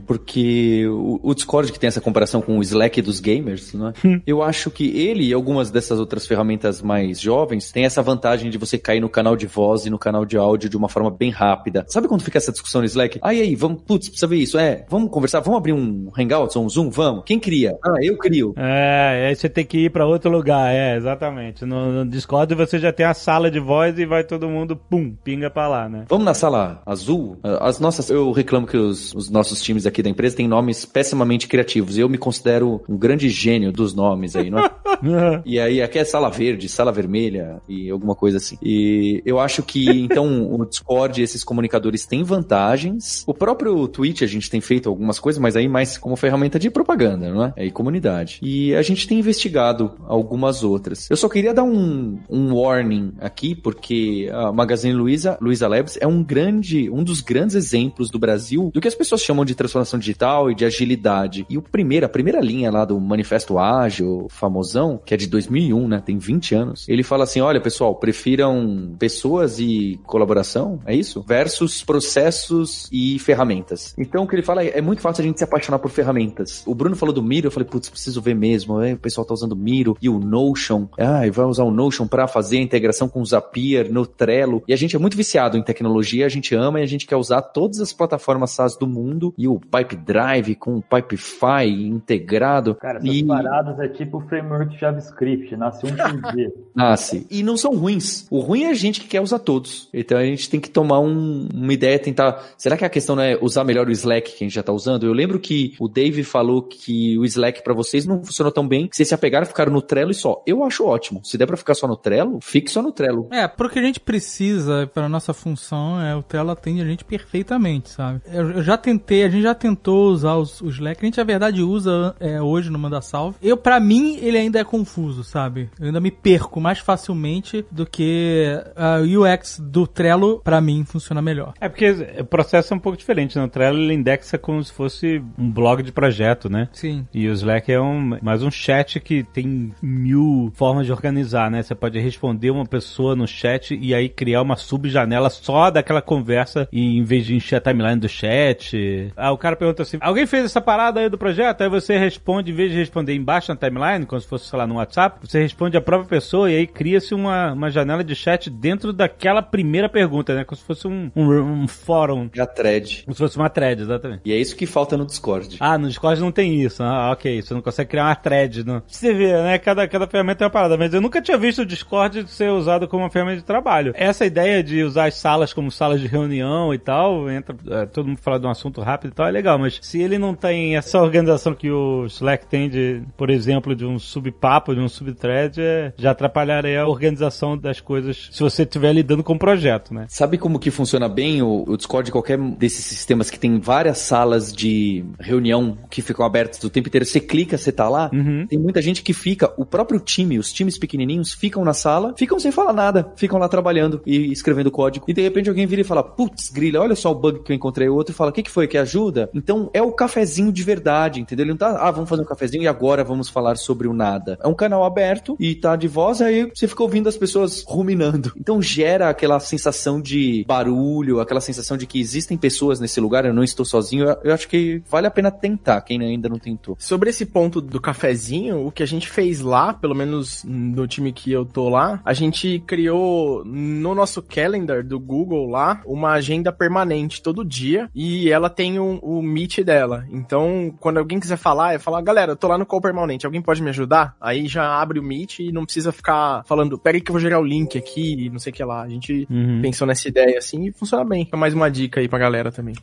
[0.06, 3.92] porque o, o, Discord que tem essa comparação com o Slack dos gamers, né?
[4.26, 8.58] Eu acho que ele e algumas dessas outras ferramentas mais jovens têm essa vantagem de
[8.58, 11.30] você cair no canal de voz e no canal de áudio de uma forma bem
[11.30, 11.84] rápida.
[11.88, 13.18] Sabe quando fica essa discussão no Slack?
[13.22, 14.58] Aí, aí, vamos, putz, precisa ver isso.
[14.58, 16.90] É, vamos conversar, vamos abrir um Hangouts ou um Zoom?
[16.90, 17.24] Vamos.
[17.24, 17.76] Quem cria?
[17.84, 18.54] Ah, eu crio.
[18.56, 21.64] É, aí você tem que ir para outro lugar, é, exatamente.
[21.64, 25.14] No, no, Discord você já tem a sala de voz e vai todo mundo, pum,
[25.24, 26.04] pinga pra lá, né?
[26.08, 27.38] Vamos na sala azul?
[27.42, 31.48] As nossas, eu reclamo que os, os nossos times aqui da empresa têm nomes pessimamente
[31.48, 31.98] criativos.
[31.98, 34.70] Eu me considero um grande gênio dos nomes aí, não é?
[35.44, 38.56] e aí, aqui é sala verde, sala vermelha e alguma coisa assim.
[38.62, 43.24] E eu acho que, então, o Discord e esses comunicadores têm vantagens.
[43.26, 46.70] O próprio Twitch, a gente tem feito algumas coisas, mas aí mais como ferramenta de
[46.70, 47.52] propaganda, não é?
[47.56, 48.38] É, e comunidade.
[48.42, 51.10] E a gente tem investigado algumas outras.
[51.10, 56.06] Eu só queria dar um, um warning aqui, porque a Magazine Luiza, Luiza Labs, é
[56.06, 59.98] um grande, um dos grandes exemplos do Brasil do que as pessoas chamam de transformação
[59.98, 61.46] digital e de agilidade.
[61.48, 65.88] E o primeiro, a primeira linha lá do Manifesto Ágil, famosão, que é de 2001,
[65.88, 66.02] né?
[66.04, 66.88] Tem 20 anos.
[66.88, 71.24] Ele fala assim: olha, pessoal, prefiram pessoas e colaboração, é isso?
[71.26, 73.94] Versus processos e ferramentas.
[73.96, 76.62] Então, o que ele fala é, é muito fácil a gente se apaixonar por ferramentas.
[76.66, 78.78] O Bruno falou do Miro, eu falei, putz, preciso ver mesmo.
[78.78, 80.88] Aí, o pessoal tá usando Miro e o Notion.
[80.98, 84.62] Ah, vai usar o Notion para fazer a integração com o Zapier no Trello.
[84.66, 87.16] E a gente é muito viciado em tecnologia, a gente ama e a gente quer
[87.16, 92.74] usar todas as plataformas SaaS do mundo e o Pipe Drive com o Pipefy integrado.
[92.74, 93.24] Cara, essas e...
[93.24, 96.52] paradas é tipo o framework JavaScript, nasce um por dia.
[96.74, 97.26] Nasce.
[97.30, 98.26] E não são ruins.
[98.30, 99.90] O ruim é a gente que quer usar todos.
[99.92, 102.42] Então a gente tem que tomar um, uma ideia, tentar.
[102.56, 104.72] Será que a questão não é usar melhor o Slack que a gente já tá
[104.72, 105.04] usando?
[105.04, 108.88] Eu lembro que o Dave falou que o Slack para vocês não funcionou tão bem,
[108.88, 110.42] que vocês se apegaram, ficaram no Trello e só.
[110.46, 111.20] Eu acho ótimo.
[111.24, 113.28] Se der para ficar só no Trello, fique só no Trello.
[113.30, 117.90] É, porque a gente precisa, para nossa função, é, o Trello atende a gente perfeitamente,
[117.90, 118.20] sabe?
[118.26, 121.24] Eu, eu já tentei, a gente já tentou usar os, o Slack, a gente na
[121.24, 123.36] verdade usa é, hoje no Manda Salve.
[123.42, 125.70] Eu, para mim, ele ainda é confuso, sabe?
[125.78, 131.20] Eu ainda me perco mais facilmente do que a UX do Trello, para mim, funciona
[131.22, 131.54] melhor.
[131.60, 133.44] É porque o processo é um pouco diferente, né?
[133.44, 136.68] O Trello ele indexa como se fosse um blog de projeto, né?
[136.72, 137.06] Sim.
[137.12, 141.62] E o Slack é um, mais um chat que tem mil formas de organizar, né?
[141.62, 146.68] Você pode responder uma pessoa no chat e aí criar uma subjanela só daquela conversa
[146.72, 148.76] e em vez de encher a timeline do chat.
[149.16, 151.62] Ah, o cara pergunta assim: alguém fez essa parada aí do projeto?
[151.62, 154.66] Aí você responde, em vez de responder embaixo na timeline, como se fosse, sei lá,
[154.66, 158.50] no WhatsApp, você responde a própria pessoa e aí cria-se uma, uma janela de chat
[158.50, 160.44] dentro daquela primeira pergunta, né?
[160.44, 162.28] Como se fosse um, um, um fórum.
[162.38, 163.02] A thread.
[163.04, 164.22] Como se fosse uma thread, exatamente.
[164.24, 165.56] E é isso que falta no Discord.
[165.60, 166.82] Ah, no Discord não tem isso.
[166.82, 167.42] Ah, ok.
[167.42, 168.64] Você não consegue criar uma thread.
[168.64, 168.82] Não.
[168.86, 169.58] Você vê, né?
[169.58, 170.76] Cada, cada ferramenta é uma parada.
[170.76, 173.92] Mas eu nunca tinha visto o Discord ser usado como uma ferramenta de trabalho.
[173.94, 178.08] Essa ideia de usar as salas como salas de reunião e tal, entra é, todo
[178.08, 179.58] mundo fala de um assunto rápido e tal, é legal.
[179.58, 183.84] Mas se ele não tem essa organização que o Slack tem de, por exemplo, de
[183.84, 188.92] um subpapo, de um subthread, é, já atrapalharia a organização das coisas se você estiver
[188.92, 190.06] lidando com o projeto, né?
[190.08, 194.52] Sabe como que funciona bem o, o Discord qualquer desses sistemas que tem várias salas
[194.52, 197.04] de reunião que ficam abertas o tempo inteiro?
[197.04, 198.10] Você clica, você tá lá.
[198.12, 198.46] Uhum.
[198.46, 202.38] Tem muita gente que fica, o próprio time, os times pequenininhos ficam na sala, ficam
[202.38, 205.04] sem falar nada, ficam lá trabalhando e escrevendo código.
[205.08, 207.56] E de repente alguém vira e fala: Putz, grila, olha só o bug que eu
[207.56, 207.88] encontrei.
[207.88, 208.66] O outro fala: O que, que foi?
[208.72, 209.28] Que ajuda?
[209.34, 211.44] Então é o cafezinho de verdade, entendeu?
[211.44, 214.38] Ele não tá, ah, vamos fazer um cafezinho e agora vamos falar sobre o nada.
[214.42, 218.32] É um canal aberto e tá de voz, aí você fica ouvindo as pessoas ruminando.
[218.34, 223.34] Então gera aquela sensação de barulho, aquela sensação de que existem pessoas nesse lugar, eu
[223.34, 224.06] não estou sozinho.
[224.06, 226.74] Eu, eu acho que vale a pena tentar, quem ainda não tentou.
[226.78, 231.12] Sobre esse ponto do cafezinho, o que a gente fez lá, pelo menos no time
[231.12, 236.50] que eu tô lá, a gente criou no nosso calendar do Google lá uma agenda
[236.50, 240.04] permanente todo dia e ela tem o um, um Meet dela.
[240.10, 243.42] Então, quando alguém quiser falar, é falar, galera, eu tô lá no call permanente, alguém
[243.42, 244.14] pode me ajudar?
[244.20, 247.20] Aí já abre o Meet e não precisa ficar falando, pera aí que eu vou
[247.20, 248.82] gerar o link aqui e não sei o que lá.
[248.82, 249.60] A gente Uhum.
[249.62, 251.28] pensou nessa ideia assim e funciona bem.
[251.32, 252.74] É mais uma dica aí pra galera também.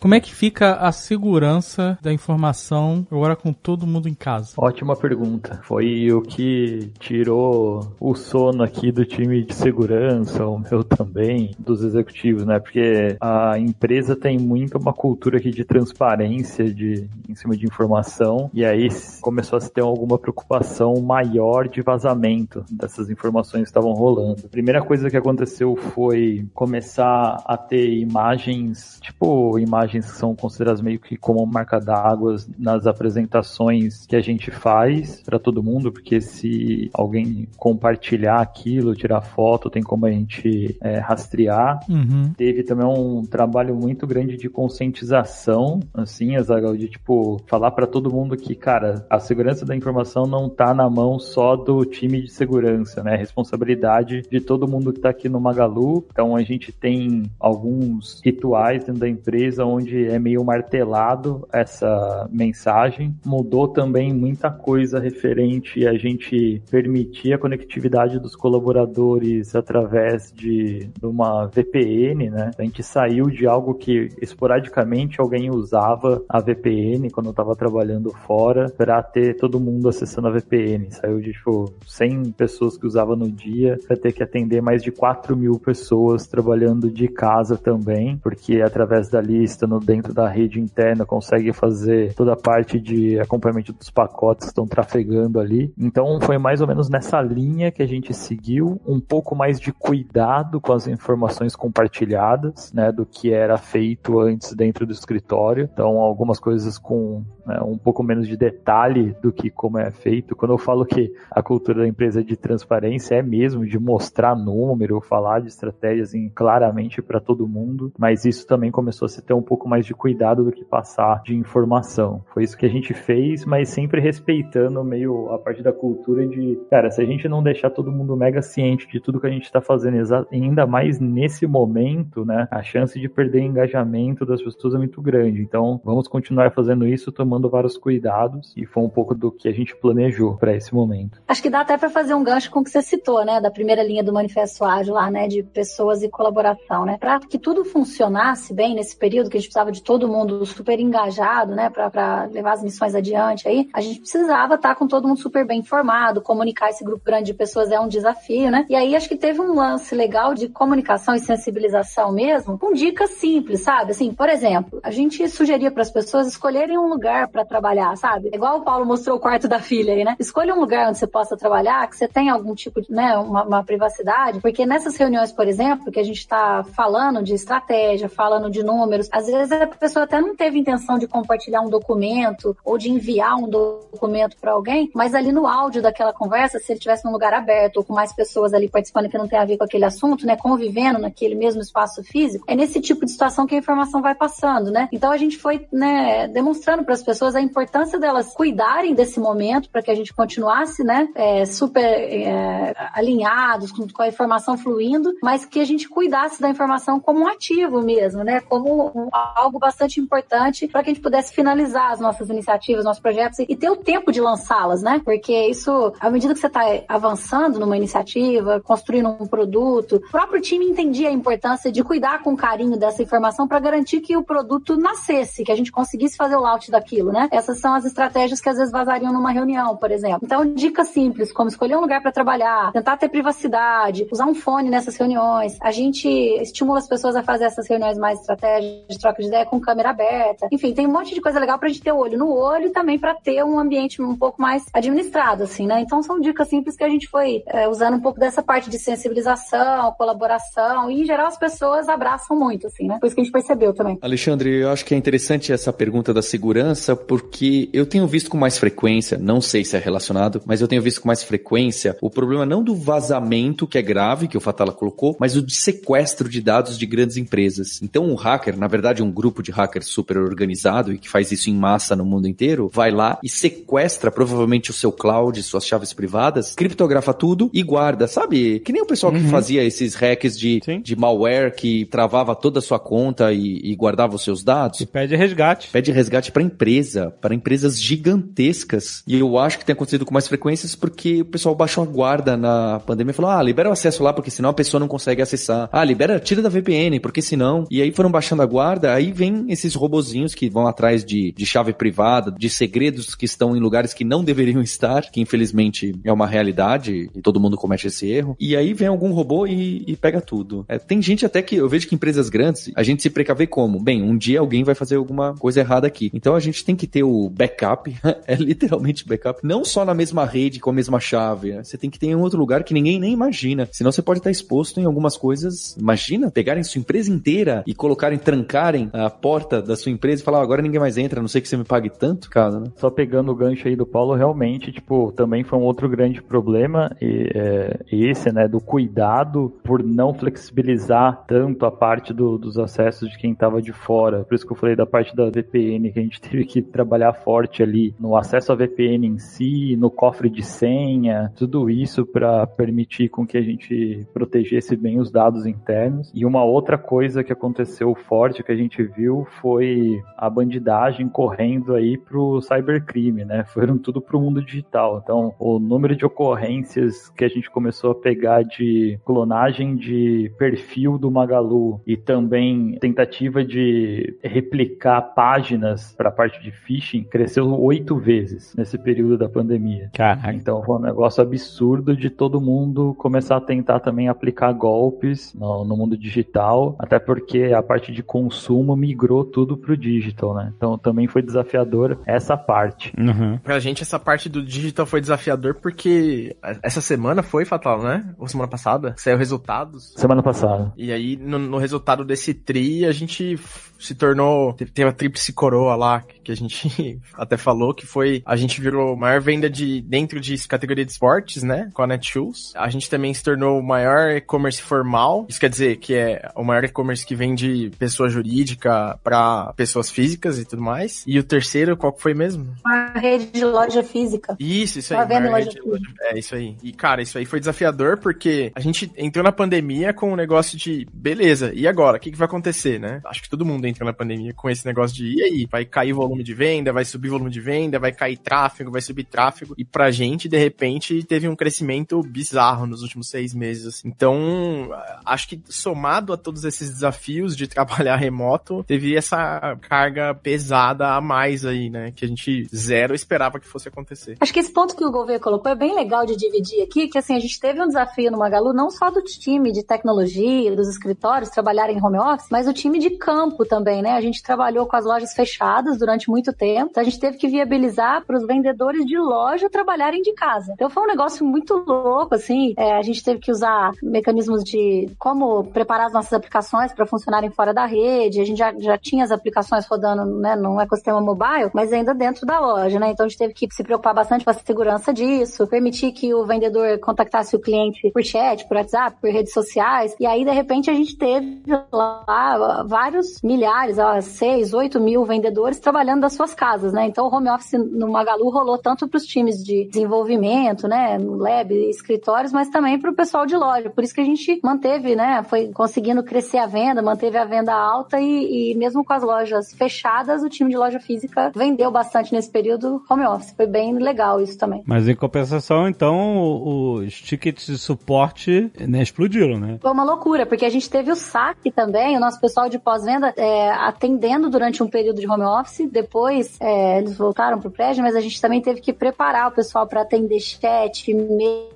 [0.00, 4.52] Como é que fica a segurança da informação agora com todo mundo em casa?
[4.56, 5.60] Ótima pergunta.
[5.64, 11.82] Foi o que tirou o sono aqui do time de segurança, o meu também, dos
[11.82, 12.60] executivos, né?
[12.60, 18.50] Porque a empresa tem muito uma cultura aqui de transparência de, em cima de informação,
[18.54, 18.88] e aí
[19.20, 24.42] começou a se ter alguma preocupação maior de vazamento dessas informações que estavam rolando.
[24.44, 30.80] A primeira coisa que aconteceu foi começar a ter imagens, tipo imagens que são consideradas
[30.80, 36.20] meio que como marca d'água nas apresentações que a gente faz para todo mundo, porque
[36.20, 41.80] se alguém compartilhar aquilo, tirar foto, tem como a gente é, rastrear.
[41.88, 42.32] Uhum.
[42.36, 48.10] Teve também um trabalho muito grande de conscientização, assim, Azaghal, de tipo, falar para todo
[48.10, 52.30] mundo que, cara, a segurança da informação não tá na mão só do time de
[52.30, 53.14] segurança, né?
[53.14, 56.04] É responsabilidade de todo mundo que tá aqui no Magalu.
[56.10, 63.14] Então a gente tem alguns rituais dentro da empresa onde é meio martelado essa mensagem.
[63.24, 71.06] Mudou também muita coisa referente a gente permitir a conectividade dos colaboradores através de, de
[71.06, 72.50] uma VPN, né?
[72.58, 78.70] A gente saiu de algo que esporadicamente alguém usava a VPN quando estava trabalhando fora
[78.76, 80.90] para ter todo mundo acessando a VPN.
[80.90, 84.90] Saiu de tipo 100 pessoas que usava no dia para ter que atender mais de
[84.90, 91.04] 4 mil pessoas trabalhando de casa também, porque através da lista dentro da rede interna
[91.04, 95.72] consegue fazer toda a parte de acompanhamento dos pacotes que estão trafegando ali.
[95.76, 99.72] Então foi mais ou menos nessa linha que a gente seguiu, um pouco mais de
[99.72, 105.68] cuidado com as informações compartilhadas, né, do que era feito antes dentro do escritório.
[105.72, 110.36] Então algumas coisas com né, um pouco menos de detalhe do que como é feito.
[110.36, 114.36] Quando eu falo que a cultura da empresa é de transparência é mesmo de mostrar
[114.36, 119.22] número, falar de estratégias em, claramente para todo mundo, mas isso também começou a se
[119.22, 122.22] ter um pouco mais de cuidado do que passar de informação.
[122.34, 126.60] Foi isso que a gente fez, mas sempre respeitando meio a parte da cultura de,
[126.70, 129.44] cara, se a gente não deixar todo mundo mega ciente de tudo que a gente
[129.44, 129.88] está fazendo,
[130.30, 135.40] ainda mais nesse momento, né, a chance de perder engajamento das pessoas é muito grande.
[135.40, 139.52] Então, vamos continuar fazendo isso, tomando vários cuidados, e foi um pouco do que a
[139.52, 141.22] gente planejou para esse momento.
[141.26, 143.50] Acho que dá até para fazer um gancho com o que você citou, né, da
[143.50, 147.64] primeira linha do manifesto ágil lá, né, de pessoas e colaboração, né, para que tudo
[147.64, 152.28] funcionasse bem nesse período que a gente precisava de todo mundo super engajado, né, para
[152.30, 155.60] levar as missões adiante aí, a gente precisava estar tá com todo mundo super bem
[155.60, 158.66] informado, comunicar esse grupo grande de pessoas é um desafio, né?
[158.68, 163.10] E aí acho que teve um lance legal de comunicação e sensibilização mesmo, com dicas
[163.10, 163.90] simples, sabe?
[163.90, 168.30] Assim, por exemplo, a gente sugeria para as pessoas escolherem um lugar para trabalhar, sabe?
[168.32, 170.16] Igual o Paulo mostrou o quarto da filha aí, né?
[170.18, 173.44] Escolha um lugar onde você possa trabalhar, que você tenha algum tipo de, né, uma,
[173.44, 178.50] uma privacidade, porque nessas reuniões, por exemplo, que a gente está falando de estratégia, falando
[178.50, 182.78] de números, às vezes a pessoa até não teve intenção de compartilhar um documento ou
[182.78, 187.04] de enviar um documento para alguém, mas ali no áudio daquela conversa, se ele tivesse
[187.04, 189.64] num lugar aberto ou com mais pessoas ali participando que não tem a ver com
[189.64, 193.58] aquele assunto, né, convivendo naquele mesmo espaço físico, é nesse tipo de situação que a
[193.58, 194.88] informação vai passando, né?
[194.92, 199.70] Então a gente foi, né, demonstrando para as pessoas a importância delas cuidarem desse momento
[199.70, 205.14] para que a gente continuasse, né, é, super é, alinhados com, com, a informação fluindo,
[205.22, 208.40] mas que a gente cuidasse da informação como um ativo mesmo, né?
[208.40, 213.38] Como algo bastante importante para que a gente pudesse finalizar as nossas iniciativas, nossos projetos
[213.40, 215.00] e ter o tempo de lançá-las, né?
[215.04, 220.40] Porque isso, à medida que você está avançando numa iniciativa, construindo um produto, o próprio
[220.40, 224.76] time entendia a importância de cuidar com carinho dessa informação para garantir que o produto
[224.76, 227.28] nascesse, que a gente conseguisse fazer o launch daquilo, né?
[227.30, 230.20] Essas são as estratégias que às vezes vazariam numa reunião, por exemplo.
[230.22, 234.70] Então, dicas simples, como escolher um lugar para trabalhar, tentar ter privacidade, usar um fone
[234.70, 235.56] nessas reuniões.
[235.60, 236.08] A gente
[236.40, 240.48] estimula as pessoas a fazer essas reuniões mais estratégicas, troca de ideia com câmera aberta.
[240.52, 242.70] Enfim, tem um monte de coisa legal pra gente ter o olho no olho e
[242.70, 245.80] também para ter um ambiente um pouco mais administrado, assim, né?
[245.80, 248.78] Então são dicas simples que a gente foi é, usando um pouco dessa parte de
[248.78, 252.98] sensibilização, colaboração e em geral as pessoas abraçam muito, assim, né?
[253.00, 253.98] Por isso que a gente percebeu também.
[254.02, 258.36] Alexandre, eu acho que é interessante essa pergunta da segurança porque eu tenho visto com
[258.36, 262.10] mais frequência, não sei se é relacionado, mas eu tenho visto com mais frequência o
[262.10, 266.28] problema não do vazamento, que é grave, que o Fatala colocou, mas o de sequestro
[266.28, 267.80] de dados de grandes empresas.
[267.82, 271.50] Então, um hacker, na verdade, um grupo de hackers super organizado e que faz isso
[271.50, 275.92] em massa no mundo inteiro, vai lá e sequestra provavelmente o seu cloud, suas chaves
[275.92, 278.60] privadas, criptografa tudo e guarda, sabe?
[278.60, 279.20] Que nem o pessoal uhum.
[279.20, 283.74] que fazia esses hacks de, de malware que travava toda a sua conta e, e
[283.74, 284.80] guardava os seus dados.
[284.80, 285.68] E pede resgate.
[285.70, 289.02] Pede resgate para empresa, para empresas gigantescas.
[289.06, 292.36] E eu acho que tem acontecido com mais frequências porque o pessoal baixou a guarda
[292.36, 295.22] na pandemia e falou: ah, libera o acesso lá, porque senão a pessoa não consegue
[295.22, 295.68] acessar.
[295.72, 297.66] Ah, libera, tira da VPN, porque senão.
[297.70, 301.46] E aí foram baixando a guarda, aí vem esses robozinhos que vão atrás de, de
[301.46, 306.12] chave privada, de segredos que estão em lugares que não deveriam estar, que infelizmente é
[306.12, 308.36] uma realidade e todo mundo comete esse erro.
[308.38, 310.64] E aí vem algum robô e, e pega tudo.
[310.68, 313.80] É, tem gente até que eu vejo que empresas grandes, a gente se precaver como?
[313.80, 316.10] Bem, um dia alguém vai fazer alguma coisa errada aqui.
[316.12, 317.94] Então a gente tem que ter o backup,
[318.26, 321.52] é literalmente backup, não só na mesma rede com a mesma chave.
[321.52, 321.64] Né?
[321.64, 323.68] Você tem que ter em outro lugar que ninguém nem imagina.
[323.72, 325.76] Senão você pode estar exposto em algumas coisas.
[325.76, 330.38] Imagina pegarem sua empresa inteira e colocarem, trancarem a porta da sua empresa e falar:
[330.40, 332.60] oh, agora ninguém mais entra, a não sei que você me pague tanto, cara.
[332.60, 332.66] Né?
[332.76, 336.94] Só pegando o gancho aí do Paulo, realmente, tipo, também foi um outro grande problema,
[337.00, 343.10] e, é, esse, né, do cuidado por não flexibilizar tanto a parte do, dos acessos
[343.10, 344.24] de quem estava de fora.
[344.24, 347.12] Por isso que eu falei da parte da VPN, que a gente teve que trabalhar
[347.12, 352.46] forte ali no acesso à VPN em si, no cofre de senha, tudo isso para
[352.46, 356.10] permitir com que a gente protegesse bem os dados internos.
[356.14, 361.74] E uma outra coisa que aconteceu forte que a gente viu foi a bandidagem correndo
[361.74, 363.44] aí pro cybercrime, né?
[363.44, 365.00] Foram tudo pro mundo digital.
[365.02, 370.98] Então, o número de ocorrências que a gente começou a pegar de clonagem de perfil
[370.98, 377.96] do Magalu e também tentativa de replicar páginas para a parte de phishing cresceu oito
[377.96, 379.90] vezes nesse período da pandemia.
[379.94, 380.32] Caraca.
[380.32, 385.64] Então foi um negócio absurdo de todo mundo começar a tentar também aplicar golpes no,
[385.64, 390.52] no mundo digital, até porque a parte de consumo consumo migrou tudo pro digital, né?
[390.56, 392.92] Então também foi desafiador essa parte.
[392.98, 393.38] Uhum.
[393.38, 398.14] Pra gente, essa parte do digital foi desafiador porque essa semana foi fatal, né?
[398.18, 398.94] Ou semana passada?
[398.96, 399.94] Saiu resultados.
[399.96, 400.72] Semana passada.
[400.76, 403.36] E aí, no, no resultado desse tri, a gente
[403.78, 404.52] se tornou.
[404.54, 408.22] Teve a tríplice coroa lá, que a gente até falou, que foi.
[408.26, 411.70] A gente virou maior venda de dentro de categoria de esportes, né?
[411.72, 412.52] Com a Netshoes.
[412.56, 415.26] A gente também se tornou o maior e-commerce formal.
[415.28, 420.38] Isso quer dizer que é o maior e-commerce que vende pessoa jurídica para pessoas físicas
[420.38, 421.04] e tudo mais.
[421.06, 422.54] E o terceiro, qual que foi mesmo?
[422.64, 424.36] Uma rede de loja física.
[424.38, 425.06] Isso, isso aí.
[425.06, 426.56] Vendo maior loja rede de loja- É, isso aí.
[426.62, 430.58] E, cara, isso aí foi desafiador porque a gente entrou na pandemia com um negócio
[430.58, 431.96] de, beleza, e agora?
[431.96, 433.00] O que, que vai acontecer, né?
[433.04, 435.48] Acho que todo mundo entrou na pandemia com esse negócio de, e aí?
[435.50, 439.04] Vai cair volume de venda, vai subir volume de venda, vai cair tráfego, vai subir
[439.04, 439.54] tráfego.
[439.56, 443.66] E pra gente, de repente, teve um crescimento bizarro nos últimos seis meses.
[443.66, 443.88] assim.
[443.88, 444.70] Então,
[445.04, 451.00] acho que somado a todos esses desafios de trabalhar remoto, teve essa carga pesada a
[451.00, 451.92] mais aí, né?
[451.94, 454.16] Que a gente zero esperava que fosse acontecer.
[454.20, 456.98] Acho que esse ponto que o Gouveia colocou é bem legal de dividir aqui, que
[456.98, 460.68] assim, a gente teve um desafio no Magalu, não só do time de tecnologia, dos
[460.68, 463.92] escritórios trabalharem em home office, mas o time de campo também, né?
[463.92, 467.28] A gente trabalhou com as lojas fechadas durante muito tempo, então a gente teve que
[467.28, 470.52] viabilizar para os vendedores de loja trabalharem de casa.
[470.54, 474.88] Então foi um negócio muito louco, assim, é, a gente teve que usar mecanismos de
[474.98, 479.04] como preparar as nossas aplicações para funcionarem fora da rede, a gente já, já tinha
[479.04, 482.90] as aplicações rodando né, no ecossistema mobile, mas ainda dentro da loja, né?
[482.90, 486.24] Então a gente teve que se preocupar bastante com a segurança disso, permitir que o
[486.24, 490.70] vendedor contactasse o cliente por chat, por WhatsApp, por redes sociais, e aí de repente
[490.70, 491.42] a gente teve
[491.72, 493.47] lá vários milhares,
[493.78, 496.86] ó, seis, oito mil vendedores trabalhando das suas casas, né?
[496.86, 501.16] Então o home office no Magalu rolou tanto para os times de desenvolvimento, né, no
[501.16, 503.70] lab, escritórios, mas também para o pessoal de loja.
[503.70, 507.54] Por isso que a gente manteve, né, foi conseguindo crescer a venda, manteve a venda
[507.54, 512.12] alta e, e mesmo com as lojas fechadas, o time de loja física vendeu bastante
[512.12, 513.32] nesse período home office.
[513.36, 514.62] Foi bem legal isso também.
[514.66, 516.42] Mas em compensação, então,
[516.74, 519.58] os tickets de suporte né, explodiram, né?
[519.60, 523.12] Foi uma loucura, porque a gente teve o saque também, o nosso pessoal de pós-venda
[523.16, 527.94] é, atendendo durante um período de home office, depois é, eles voltaram pro prédio, mas
[527.94, 531.50] a gente também teve que preparar o pessoal para atender chat, e-mail,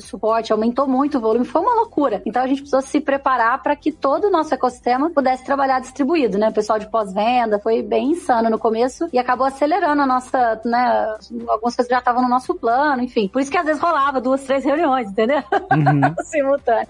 [0.00, 2.22] suporte, aumentou muito o volume, foi uma loucura.
[2.24, 6.38] Então a gente precisou se preparar para que todo o nosso ecossistema pudesse trabalhar distribuído,
[6.38, 6.48] né?
[6.48, 11.16] O pessoal de pós-venda foi bem insano no começo e acabou acelerando a nossa, né?
[11.48, 13.28] Algumas coisas já estavam no nosso plano, enfim.
[13.28, 15.42] Por isso que às vezes rolava duas, três reuniões, entendeu?
[16.24, 16.88] Simultâneo.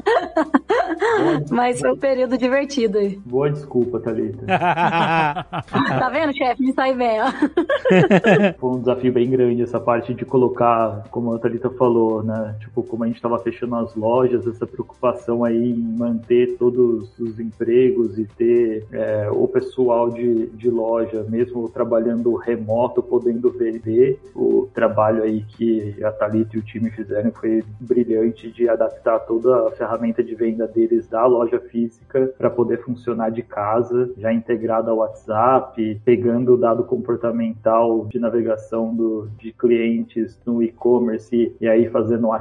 [1.51, 3.17] Mas foi um período divertido aí.
[3.25, 4.47] Boa desculpa, Thalita.
[5.99, 6.63] Tá vendo, chefe?
[6.63, 7.27] Me sai bem, ó.
[8.59, 12.55] Foi um desafio bem grande essa parte de colocar, como a Thalita falou, né?
[12.61, 17.39] Tipo, como a gente estava fechando as lojas, essa preocupação aí em manter todos os
[17.39, 24.21] empregos e ter é, o pessoal de, de loja, mesmo trabalhando remoto, podendo vender.
[24.35, 29.69] O trabalho aí que a Thalita e o time fizeram foi brilhante de adaptar toda
[29.69, 34.91] a ferramenta de venda deles da loja física para poder funcionar de casa, já integrada
[34.91, 41.89] ao WhatsApp, pegando o dado comportamental de navegação do, de clientes no e-commerce e aí
[41.89, 42.33] fazendo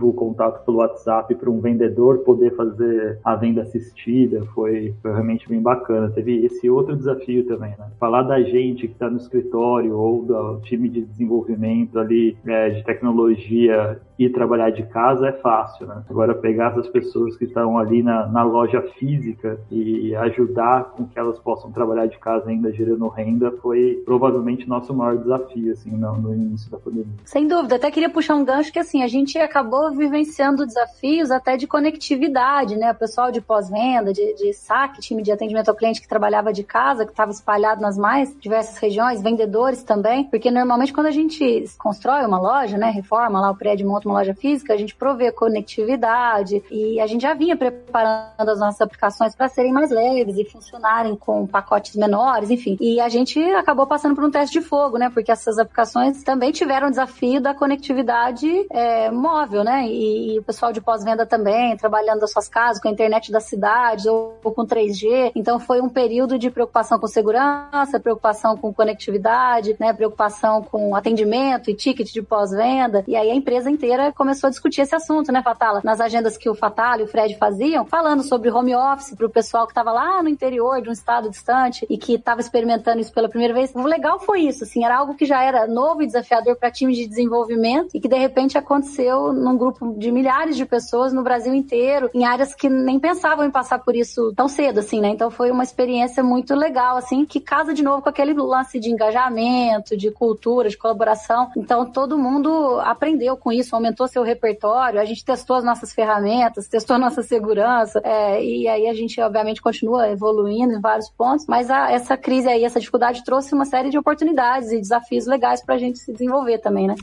[0.00, 4.44] o contato pelo WhatsApp para um vendedor poder fazer a venda assistida.
[4.54, 6.10] Foi, foi realmente bem bacana.
[6.10, 7.90] Teve esse outro desafio também, né?
[7.98, 12.84] Falar da gente que está no escritório ou do time de desenvolvimento ali é, de
[12.84, 16.02] tecnologia e trabalhar de casa é fácil, né?
[16.08, 21.18] Agora pegar essas pessoas que estão ali na, na loja física e ajudar com que
[21.18, 26.16] elas possam trabalhar de casa ainda gerando renda foi provavelmente nosso maior desafio, assim, no,
[26.16, 27.06] no início da pandemia.
[27.24, 31.56] Sem dúvida, até queria puxar um gancho que assim, a gente acabou vivenciando desafios até
[31.56, 32.92] de conectividade, né?
[32.92, 36.62] O pessoal de pós-venda, de, de saque, time de atendimento ao cliente que trabalhava de
[36.62, 41.64] casa, que estava espalhado nas mais diversas regiões, vendedores também, porque normalmente quando a gente
[41.78, 45.30] constrói uma loja, né, reforma lá o prédio, monta uma loja física, a gente provê
[45.32, 50.44] conectividade e a gente já vinha preparando as nossas aplicações para serem mais leves e
[50.44, 52.76] funcionarem com pacotes menores, enfim.
[52.80, 55.10] E a gente acabou passando por um teste de fogo, né?
[55.10, 59.86] Porque essas aplicações também tiveram o desafio da conectividade é, móvel, né?
[59.86, 63.40] E, e o pessoal de pós-venda também, trabalhando das suas casas, com a internet da
[63.40, 65.32] cidade ou, ou com 3G.
[65.34, 69.92] Então foi um período de preocupação com segurança, preocupação com conectividade, né?
[69.92, 73.04] Preocupação com atendimento e ticket de pós-venda.
[73.06, 75.80] E aí a empresa inteira começou a discutir esse assunto, né, Fatala?
[75.84, 79.30] Nas agendas que o Fatala e o Fred faziam, falando sobre home office para o
[79.30, 83.12] pessoal que estava lá no interior de um estado distante e que estava experimentando isso
[83.12, 83.74] pela primeira vez.
[83.74, 86.94] O legal foi isso, assim, era algo que já era novo e desafiador para time
[86.94, 91.54] de desenvolvimento e que de repente aconteceu num grupo de milhares de pessoas no Brasil
[91.54, 95.08] inteiro, em áreas que nem pensavam em passar por isso tão cedo, assim, né?
[95.08, 98.90] Então foi uma experiência muito legal, assim, que casa de novo com aquele lance de
[98.90, 101.50] engajamento, de cultura, de colaboração.
[101.56, 106.66] Então todo mundo aprendeu com isso, aumentou seu repertório, a gente testou as nossas ferramentas,
[106.66, 111.46] testou a nossa segurança, é, e aí a gente, obviamente, continua evoluindo em vários pontos,
[111.46, 115.62] mas a, essa crise aí, essa dificuldade trouxe uma série de oportunidades e desafios legais
[115.62, 116.94] para a gente se desenvolver também, né?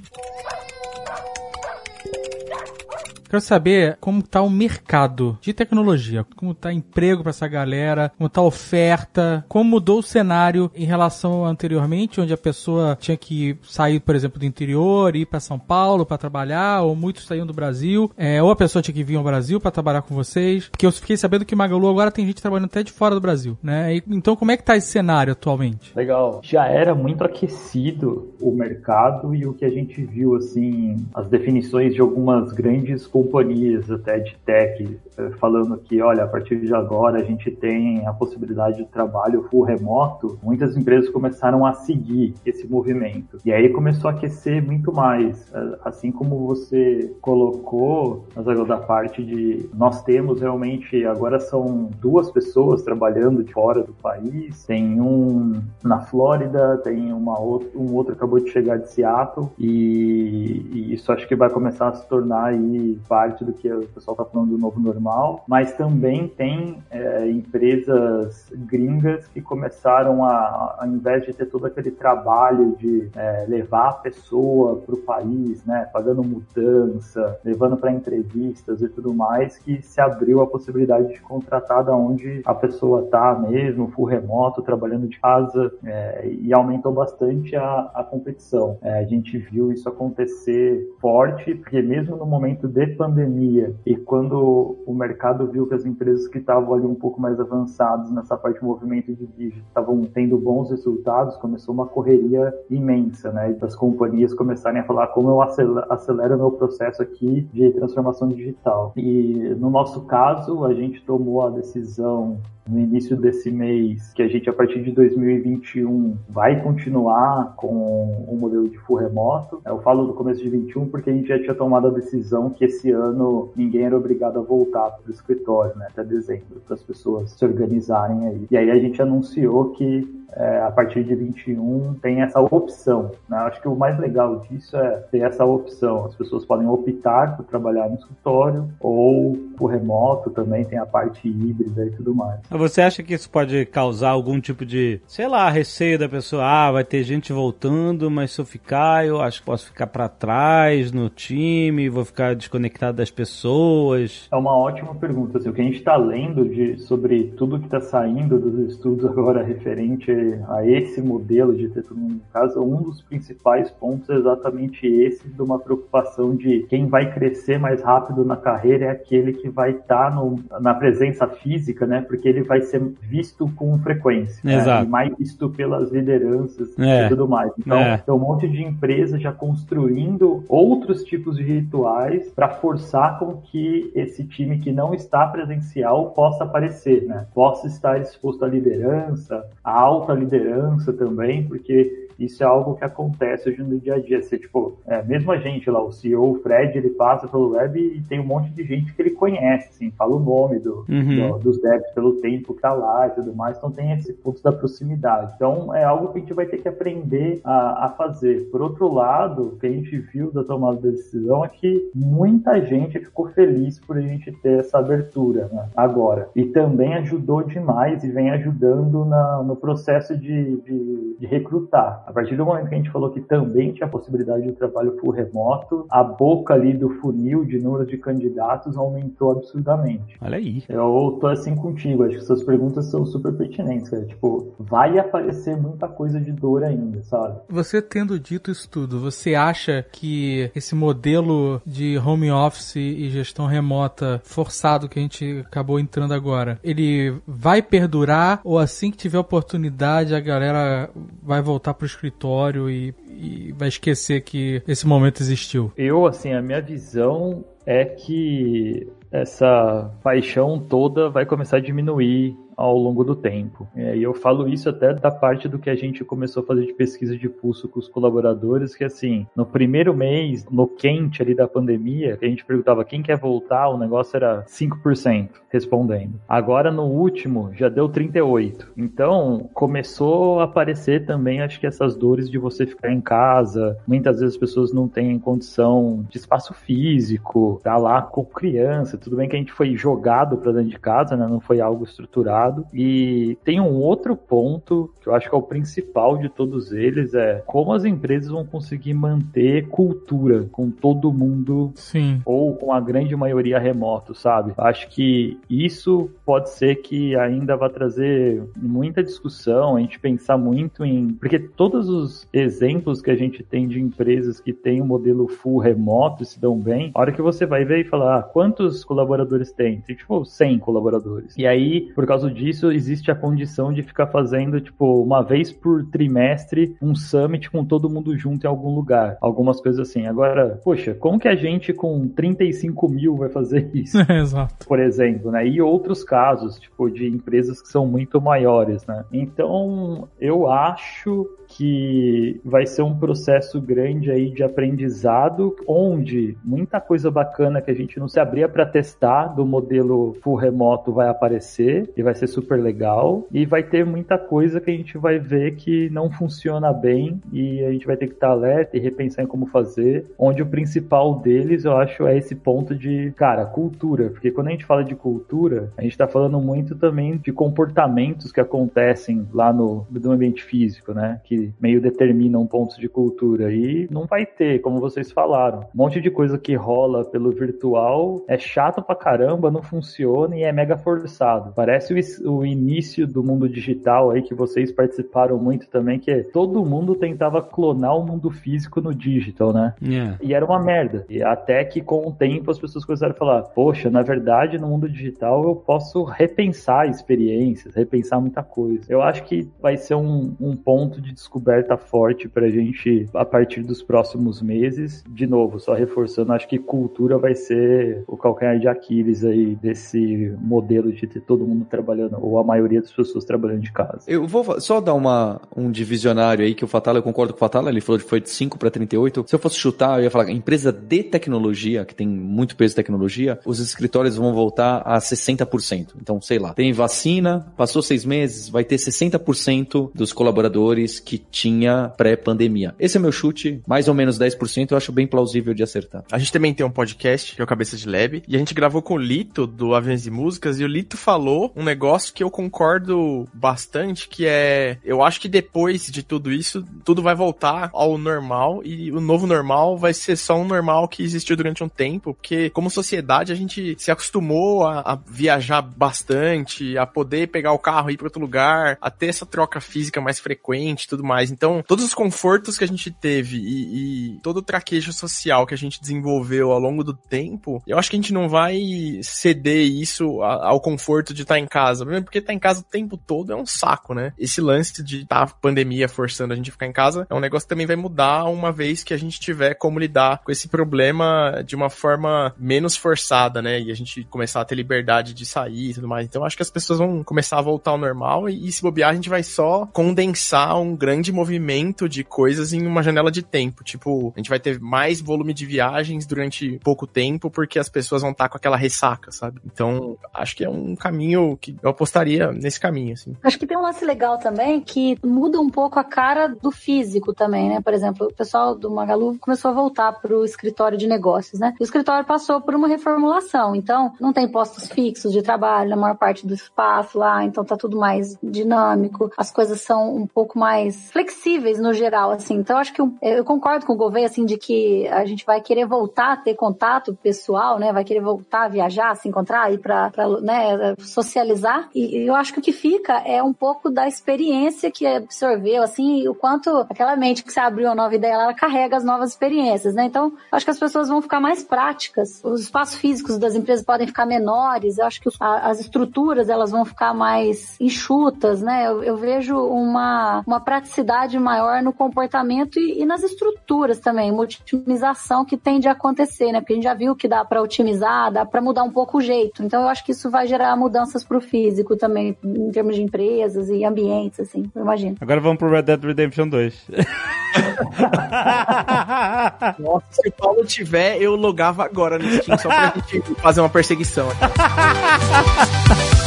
[3.32, 8.30] Quero saber como tá o mercado de tecnologia, como tá emprego para essa galera, como
[8.30, 13.58] tá a oferta, como mudou o cenário em relação anteriormente, onde a pessoa tinha que
[13.64, 17.54] sair, por exemplo, do interior, ir para São Paulo para trabalhar, ou muitos saíam do
[17.54, 20.86] Brasil, é, ou a pessoa tinha que vir ao Brasil para trabalhar com vocês, porque
[20.86, 23.96] eu fiquei sabendo que Magalu agora tem gente trabalhando até de fora do Brasil, né?
[23.96, 25.94] E, então como é que tá esse cenário atualmente?
[25.96, 26.42] Legal.
[26.44, 31.94] Já era muito aquecido o mercado e o que a gente viu assim, as definições
[31.94, 37.20] de algumas grandes companhias até de tech eh, falando que, olha, a partir de agora
[37.20, 42.68] a gente tem a possibilidade de trabalho full remoto, muitas empresas começaram a seguir esse
[42.68, 43.38] movimento.
[43.46, 45.52] E aí começou a aquecer muito mais.
[45.54, 52.32] Eh, assim como você colocou, mas da parte de nós temos realmente, agora são duas
[52.32, 58.14] pessoas trabalhando de fora do país, tem um na Flórida, tem uma outra, um outro
[58.14, 62.46] acabou de chegar de Seattle e, e isso acho que vai começar a se tornar
[62.46, 67.30] aí parte do que o pessoal está falando do novo normal, mas também tem é,
[67.30, 73.90] empresas gringas que começaram a, ao invés de ter todo aquele trabalho de é, levar
[73.90, 79.82] a pessoa para o país, né, pagando mudança, levando para entrevistas e tudo mais, que
[79.82, 85.10] se abriu a possibilidade de contratar da onde a pessoa está mesmo, full remoto, trabalhando
[85.10, 88.78] de casa, é, e aumentou bastante a, a competição.
[88.82, 94.78] É, a gente viu isso acontecer forte, porque mesmo no momento de pandemia e quando
[94.86, 98.60] o mercado viu que as empresas que estavam ali um pouco mais avançadas nessa parte
[98.60, 103.58] de movimento de dígito estavam tendo bons resultados, começou uma correria imensa, né?
[103.60, 108.94] E as companhias começarem a falar como eu acelero meu processo aqui de transformação digital.
[108.96, 112.38] E no nosso caso, a gente tomou a decisão
[112.72, 118.36] no início desse mês que a gente, a partir de 2021, vai continuar com o
[118.38, 119.62] modelo de full remoto.
[119.66, 122.64] Eu falo do começo de 21 porque a gente já tinha tomado a decisão que
[122.64, 126.82] esse ano ninguém era obrigado a voltar para o escritório, né, até dezembro, para as
[126.82, 128.48] pessoas se organizarem aí.
[128.50, 133.12] E aí a gente anunciou que é, a partir de 21 tem essa opção.
[133.28, 133.38] Né?
[133.38, 136.06] Acho que o mais legal disso é ter essa opção.
[136.06, 141.28] As pessoas podem optar por trabalhar no escritório ou por remoto também, tem a parte
[141.28, 142.40] híbrida e tudo mais.
[142.62, 146.44] Você acha que isso pode causar algum tipo de, sei lá, receio da pessoa?
[146.46, 150.08] Ah, vai ter gente voltando, mas se eu ficar, eu acho que posso ficar para
[150.08, 154.28] trás no time, vou ficar desconectado das pessoas.
[154.32, 155.40] É uma ótima pergunta.
[155.40, 159.06] Assim, o que a gente está lendo de, sobre tudo que está saindo dos estudos
[159.10, 160.12] agora referente
[160.48, 164.86] a esse modelo de ter todo mundo em casa, um dos principais pontos é exatamente
[164.86, 169.50] esse de uma preocupação de quem vai crescer mais rápido na carreira é aquele que
[169.50, 172.02] vai estar tá na presença física, né?
[172.02, 174.42] Porque ele vai ser visto com frequência.
[174.48, 174.86] Exato.
[174.86, 174.90] Né?
[174.90, 177.06] Mais visto pelas lideranças é.
[177.06, 177.52] e tudo mais.
[177.58, 177.98] Então, é.
[177.98, 183.92] tem um monte de empresas já construindo outros tipos de rituais para forçar com que
[183.96, 187.26] esse time que não está presencial possa aparecer, né?
[187.34, 193.50] Possa estar exposto à liderança, à alta liderança também, porque isso é algo que acontece
[193.50, 194.22] hoje no dia a dia.
[194.22, 197.80] Você, tipo, é, mesmo a gente lá, o CEO, o Fred, ele passa pelo web
[197.80, 201.40] e tem um monte de gente que ele conhece, assim, fala o nome do, uhum.
[201.40, 204.42] do dos devs pelo tempo que tá lá e tudo mais, então tem esse ponto
[204.42, 205.34] da proximidade.
[205.36, 208.50] Então é algo que a gente vai ter que aprender a, a fazer.
[208.52, 212.64] Por outro lado, o que a gente viu da tomada da decisão é que muita
[212.66, 216.30] gente ficou feliz por a gente ter essa abertura né, agora.
[216.36, 222.01] E também ajudou demais e vem ajudando na, no processo de, de, de recrutar.
[222.06, 224.98] A partir do momento que a gente falou que também tinha a possibilidade de trabalho
[225.00, 230.18] full remoto, a boca ali do funil de número de candidatos aumentou absurdamente.
[230.22, 230.64] Olha aí.
[230.68, 234.06] Eu tô assim contigo, acho que suas perguntas são super pertinentes, cara.
[234.06, 237.40] Tipo, vai aparecer muita coisa de dor ainda, sabe?
[237.50, 243.46] Você tendo dito isso tudo, você acha que esse modelo de home office e gestão
[243.46, 249.20] remota forçado que a gente acabou entrando agora, ele vai perdurar ou assim que tiver
[249.20, 250.90] oportunidade a galera
[251.22, 255.72] vai voltar pro escritório e, e vai esquecer que esse momento existiu?
[255.78, 262.78] Eu, assim, a minha visão é que essa paixão toda vai começar a diminuir ao
[262.78, 263.68] longo do tempo.
[263.76, 266.66] É, e eu falo isso até da parte do que a gente começou a fazer
[266.66, 271.34] de pesquisa de pulso com os colaboradores, que assim, no primeiro mês, no quente ali
[271.34, 276.20] da pandemia, a gente perguntava quem quer voltar, o negócio era 5% respondendo.
[276.28, 278.72] Agora no último já deu 38.
[278.78, 283.78] Então começou a aparecer também, acho que essas dores de você ficar em casa.
[283.88, 288.98] Muitas vezes as pessoas não têm condição de espaço físico, tá lá com criança.
[288.98, 291.28] Tudo bem que a gente foi jogado para dentro de casa, né?
[291.28, 292.41] Não foi algo estruturado.
[292.74, 297.14] E tem um outro ponto que eu acho que é o principal de todos eles
[297.14, 302.22] é como as empresas vão conseguir manter cultura com todo mundo Sim.
[302.26, 304.54] ou com a grande maioria remoto, sabe?
[304.58, 310.86] Acho que isso pode ser que ainda vai trazer muita discussão, a gente pensar muito
[310.86, 311.14] em.
[311.14, 315.60] Porque todos os exemplos que a gente tem de empresas que têm um modelo full
[315.60, 318.84] remoto e se dão bem, a hora que você vai ver e falar ah, quantos
[318.84, 319.82] colaboradores tem?
[319.82, 321.38] Tem tipo 100 colaboradores.
[321.38, 325.86] E aí, por causa disso, existe a condição de ficar fazendo, tipo, uma vez por
[325.86, 329.18] trimestre um summit com todo mundo junto em algum lugar.
[329.22, 330.08] Algumas coisas assim.
[330.08, 333.98] Agora, poxa, como que a gente com 35 mil vai fazer isso?
[334.12, 334.66] Exato.
[334.66, 335.48] por exemplo, né?
[335.48, 339.04] E outros casos, tipo, de empresas que são muito maiores, né?
[339.12, 347.12] Então, eu acho que vai ser um processo grande aí de aprendizado, onde muita coisa
[347.12, 351.92] bacana que a gente não se abria para testar do modelo full remoto vai aparecer
[351.96, 355.56] e vai ser super legal, e vai ter muita coisa que a gente vai ver
[355.56, 359.28] que não funciona bem e a gente vai ter que estar alerta e repensar em
[359.28, 364.32] como fazer, onde o principal deles, eu acho, é esse ponto de, cara, cultura, porque
[364.32, 368.40] quando a gente fala de cultura, a gente está falando muito também de comportamentos que
[368.40, 373.52] acontecem lá no, no ambiente físico, né, que meio determinam pontos de cultura.
[373.54, 375.62] E não vai ter, como vocês falaram.
[375.74, 380.44] Um monte de coisa que rola pelo virtual é chato pra caramba, não funciona e
[380.44, 381.54] é mega forçado.
[381.56, 386.24] Parece o, o início do mundo digital aí que vocês participaram muito também, que é,
[386.24, 389.74] todo mundo tentava clonar o mundo físico no digital, né?
[389.82, 390.18] Yeah.
[390.22, 391.06] E era uma merda.
[391.10, 394.68] E até que com o tempo as pessoas começaram a falar: Poxa, na verdade, no
[394.68, 398.86] mundo digital eu posso repensar experiências, repensar muita coisa.
[398.90, 403.64] Eu acho que vai ser um, um ponto de descoberta forte pra gente a partir
[403.64, 405.02] dos próximos meses.
[405.08, 410.36] De novo, só reforçando, acho que cultura vai ser o calcanhar de Aquiles aí desse
[410.42, 414.02] modelo de ter todo mundo trabalhando, ou a maioria das pessoas trabalhando de casa.
[414.08, 417.40] Eu vou só dar uma, um divisionário aí que o Fatala, eu concordo com o
[417.40, 419.24] Fatala, ele falou que foi de 5 para 38.
[419.28, 422.76] Se eu fosse chutar, eu ia falar empresa de tecnologia, que tem muito peso de
[422.76, 425.94] tecnologia, os escritórios vão voltar a 60%.
[426.02, 431.92] Então, sei lá, tem vacina, passou seis meses, vai ter 60% dos colaboradores que tinha
[431.98, 432.76] pré-pandemia.
[432.80, 436.04] Esse é meu chute, mais ou menos 10%, eu acho bem plausível de acertar.
[436.12, 438.54] A gente também tem um podcast, que é o Cabeça de Lab, e a gente
[438.54, 442.24] gravou com o Lito, do Aviões e Músicas, e o Lito falou um negócio que
[442.24, 447.70] eu concordo bastante, que é, eu acho que depois de tudo isso, tudo vai voltar
[447.74, 451.70] ao normal, e o novo normal vai ser só um normal que existiu durante um
[451.70, 457.54] tempo, porque como sociedade a gente se acostumou a, a viajar bastante, a poder pegar
[457.54, 461.04] o carro e ir para outro lugar, a ter essa troca física mais frequente tudo
[461.04, 461.11] mais.
[461.32, 465.54] Então, todos os confortos que a gente teve e, e todo o traquejo social que
[465.54, 468.60] a gente desenvolveu ao longo do tempo, eu acho que a gente não vai
[469.04, 471.86] ceder isso ao conforto de estar em casa.
[471.86, 474.14] Porque estar em casa o tempo todo é um saco, né?
[474.18, 477.20] Esse lance de estar a pandemia forçando a gente a ficar em casa é um
[477.20, 480.48] negócio que também vai mudar uma vez que a gente tiver como lidar com esse
[480.48, 483.60] problema de uma forma menos forçada, né?
[483.60, 486.06] E a gente começar a ter liberdade de sair e tudo mais.
[486.06, 488.92] Então acho que as pessoas vão começar a voltar ao normal e, e se bobear
[488.92, 493.64] a gente vai só condensar um grande movimento de coisas em uma janela de tempo.
[493.64, 498.02] Tipo, a gente vai ter mais volume de viagens durante pouco tempo porque as pessoas
[498.02, 499.40] vão estar com aquela ressaca, sabe?
[499.46, 503.16] Então, acho que é um caminho que eu apostaria nesse caminho, assim.
[503.24, 507.14] Acho que tem um lance legal também que muda um pouco a cara do físico
[507.14, 507.62] também, né?
[507.62, 511.54] Por exemplo, o pessoal do Magalu começou a voltar para o escritório de negócios, né?
[511.60, 515.96] O escritório passou por uma reformulação, então não tem postos fixos de trabalho na maior
[515.96, 520.81] parte do espaço lá, então tá tudo mais dinâmico, as coisas são um pouco mais
[520.90, 522.36] flexíveis no geral, assim.
[522.36, 525.42] Então acho que eu, eu concordo com o Gouveia, assim, de que a gente vai
[525.42, 527.72] querer voltar a ter contato pessoal, né?
[527.72, 531.70] Vai querer voltar a viajar, se encontrar, ir para, né, socializar.
[531.76, 536.08] E eu acho que o que fica é um pouco da experiência que absorveu, assim,
[536.08, 539.74] o quanto aquela mente que se abriu a nova ideia, ela carrega as novas experiências,
[539.74, 539.86] né?
[539.86, 542.22] Então, acho que as pessoas vão ficar mais práticas.
[542.24, 544.78] Os espaços físicos das empresas podem ficar menores.
[544.78, 548.68] Eu acho que as estruturas, elas vão ficar mais enxutas, né?
[548.68, 550.40] Eu, eu vejo uma, uma
[550.72, 556.32] plasticidade maior no comportamento e, e nas estruturas também, uma otimização que tende a acontecer,
[556.32, 556.40] né?
[556.40, 559.02] Porque a gente já viu que dá para otimizar, dá para mudar um pouco o
[559.02, 559.44] jeito.
[559.44, 562.82] Então eu acho que isso vai gerar mudanças para o físico também, em termos de
[562.82, 564.96] empresas e ambientes, assim, eu imagino.
[565.02, 566.68] Agora vamos pro Red Dead Redemption 2.
[569.60, 573.50] Nossa, se o Paulo tiver, eu logava agora no Steam só pra gente fazer uma
[573.50, 574.08] perseguição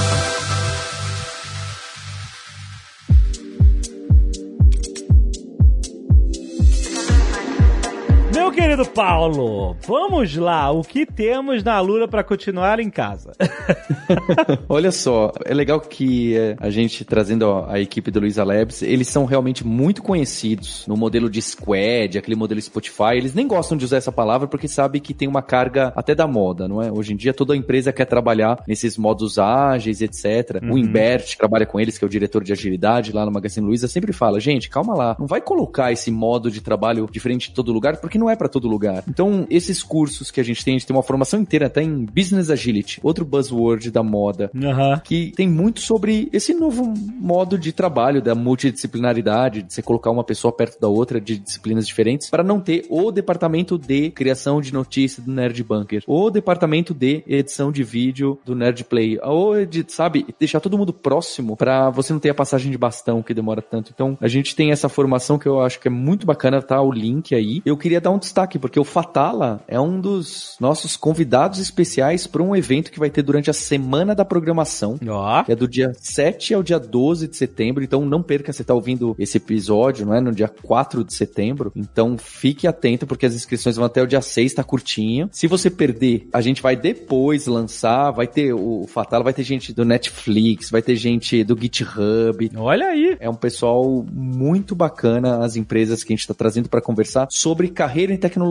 [8.75, 10.69] querido Paulo, vamos lá.
[10.73, 13.31] O que temos na Lura para continuar em casa?
[14.69, 18.83] Olha só, é legal que é, a gente trazendo ó, a equipe do Luiza Labs,
[18.83, 23.15] eles são realmente muito conhecidos no modelo de squad, aquele modelo Spotify.
[23.15, 26.27] Eles nem gostam de usar essa palavra porque sabem que tem uma carga até da
[26.27, 26.91] moda, não é?
[26.91, 30.61] Hoje em dia toda empresa quer trabalhar nesses modos ágeis, etc.
[30.61, 30.73] Uhum.
[30.73, 33.87] O Imbert trabalha com eles, que é o diretor de agilidade lá no Magazine Luiza,
[33.87, 37.73] sempre fala: gente, calma lá, não vai colocar esse modo de trabalho diferente em todo
[37.73, 39.05] lugar porque não é para todo lugar.
[39.09, 42.05] Então, esses cursos que a gente tem, a gente tem uma formação inteira até em
[42.05, 45.01] Business Agility, outro buzzword da moda, Aham.
[45.03, 50.25] que tem muito sobre esse novo modo de trabalho, da multidisciplinaridade, de você colocar uma
[50.25, 54.73] pessoa perto da outra de disciplinas diferentes, para não ter o departamento de criação de
[54.73, 59.85] notícia do Nerd Bunker, o departamento de edição de vídeo do Nerd Play, ou de,
[59.89, 63.63] sabe, deixar todo mundo próximo para você não ter a passagem de bastão que demora
[63.63, 63.91] tanto.
[63.95, 66.93] Então, a gente tem essa formação que eu acho que é muito bacana, tá o
[66.93, 67.63] link aí.
[67.65, 72.43] Eu queria dar um destaque porque o Fatala é um dos nossos convidados especiais para
[72.43, 75.43] um evento que vai ter durante a semana da programação Ó.
[75.43, 78.75] que é do dia 7 ao dia 12 de setembro, então não perca, você tá
[78.75, 80.21] ouvindo esse episódio, não é?
[80.21, 84.21] No dia 4 de setembro, então fique atento, porque as inscrições vão até o dia
[84.21, 85.29] 6, tá curtinho.
[85.33, 89.73] Se você perder, a gente vai depois lançar, vai ter o Fatala, vai ter gente
[89.73, 93.17] do Netflix, vai ter gente do GitHub, Olha aí.
[93.21, 97.69] é um pessoal muito bacana, as empresas que a gente está trazendo para conversar sobre
[97.69, 98.44] carreira em tecnologia.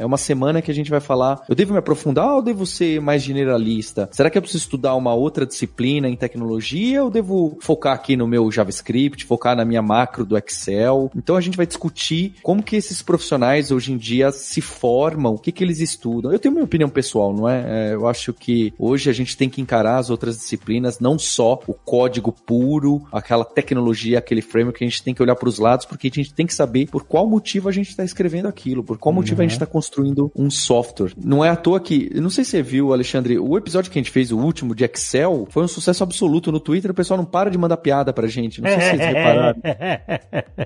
[0.00, 3.00] É uma semana que a gente vai falar, eu devo me aprofundar ou devo ser
[3.00, 4.08] mais generalista?
[4.12, 8.26] Será que eu preciso estudar uma outra disciplina em tecnologia ou devo focar aqui no
[8.26, 11.10] meu JavaScript, focar na minha macro do Excel?
[11.16, 15.38] Então a gente vai discutir como que esses profissionais hoje em dia se formam, o
[15.38, 16.32] que que eles estudam.
[16.32, 17.90] Eu tenho minha opinião pessoal, não é?
[17.90, 21.60] É, eu acho que hoje a gente tem que encarar as outras disciplinas, não só
[21.66, 25.86] o código puro, aquela tecnologia, aquele framework, a gente tem que olhar para os lados,
[25.86, 28.98] porque a gente tem que saber por qual motivo a gente está escrevendo aquilo, por
[28.98, 31.12] qual motivo a gente está construindo um software.
[31.16, 34.02] Não é à toa que, não sei se você viu, Alexandre, o episódio que a
[34.02, 37.24] gente fez, o último de Excel, foi um sucesso absoluto no Twitter, o pessoal não
[37.24, 39.60] para de mandar piada pra gente, não sei se vocês repararam.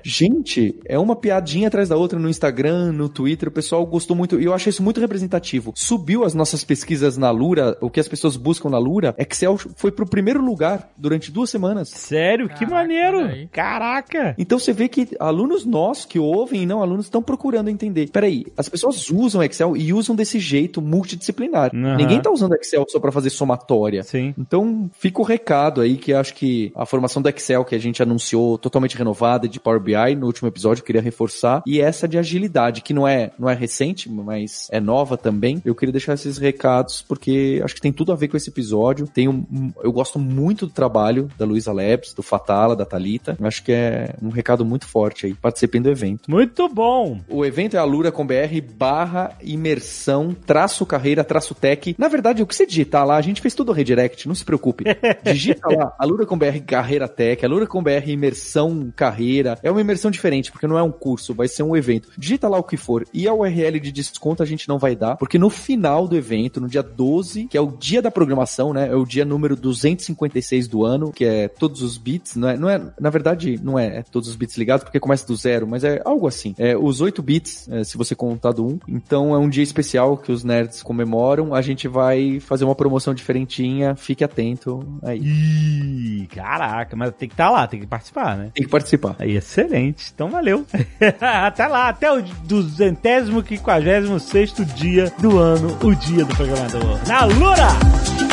[0.03, 4.39] Gente, é uma piadinha atrás da outra no Instagram, no Twitter, o pessoal gostou muito,
[4.39, 5.73] e eu achei isso muito representativo.
[5.75, 9.91] Subiu as nossas pesquisas na Lura, o que as pessoas buscam na Lura, Excel foi
[9.91, 11.89] pro primeiro lugar durante duas semanas.
[11.89, 13.17] Sério, que Caraca, maneiro.
[13.19, 13.47] olha aí.
[13.47, 14.35] Caraca.
[14.37, 18.09] Então você vê que alunos nossos que ouvem e não alunos estão procurando entender.
[18.09, 21.71] Peraí, as pessoas usam Excel e usam desse jeito multidisciplinar.
[21.73, 21.97] Aham.
[21.97, 24.03] Ninguém tá usando Excel só para fazer somatória.
[24.03, 24.33] Sim.
[24.37, 28.01] Então, fica o recado aí que acho que a formação do Excel que a gente
[28.01, 32.17] anunciou totalmente renovada de Power BI no último episódio, eu queria reforçar, e essa de
[32.17, 35.61] agilidade, que não é, não é recente, mas é nova também.
[35.65, 39.07] Eu queria deixar esses recados porque acho que tem tudo a ver com esse episódio.
[39.07, 43.37] Tem um, eu gosto muito do trabalho da Luiza Labs, do Fatala, da Talita.
[43.41, 45.33] Acho que é um recado muito forte aí.
[45.33, 46.29] Participem do evento.
[46.29, 47.19] Muito bom.
[47.27, 51.95] O evento é alura com BR barra imersão traço carreira traço tech.
[51.97, 54.83] Na verdade, o que você digitar lá, a gente fez tudo redirect, não se preocupe.
[55.23, 59.57] Digita lá, alura com BR carreira tech, alura com BR imersão carreira.
[59.63, 62.09] É uma imersão diferente, porque não é um curso, vai ser um evento.
[62.17, 63.05] Digita lá o que for.
[63.13, 66.59] E a URL de desconto a gente não vai dar, porque no final do evento,
[66.59, 68.89] no dia 12, que é o dia da programação, né?
[68.89, 72.69] É o dia número 256 do ano, que é todos os bits, não é, não
[72.69, 75.83] é na verdade, não é, é todos os bits ligados, porque começa do zero, mas
[75.83, 76.53] é algo assim.
[76.57, 78.79] É os 8 bits, é, se você contar do 1.
[78.87, 81.53] Então é um dia especial que os nerds comemoram.
[81.53, 85.19] A gente vai fazer uma promoção diferentinha, fique atento aí.
[85.19, 88.51] Ih, caraca, mas tem que estar lá, tem que participar, né?
[88.53, 89.15] Tem que participar.
[89.19, 90.11] Aí, excelente.
[90.13, 90.65] Então valeu.
[91.19, 96.99] até lá, até o duzentésimo, quinquagésimo sexto dia do ano, o dia do programador.
[97.07, 98.32] Na Lura!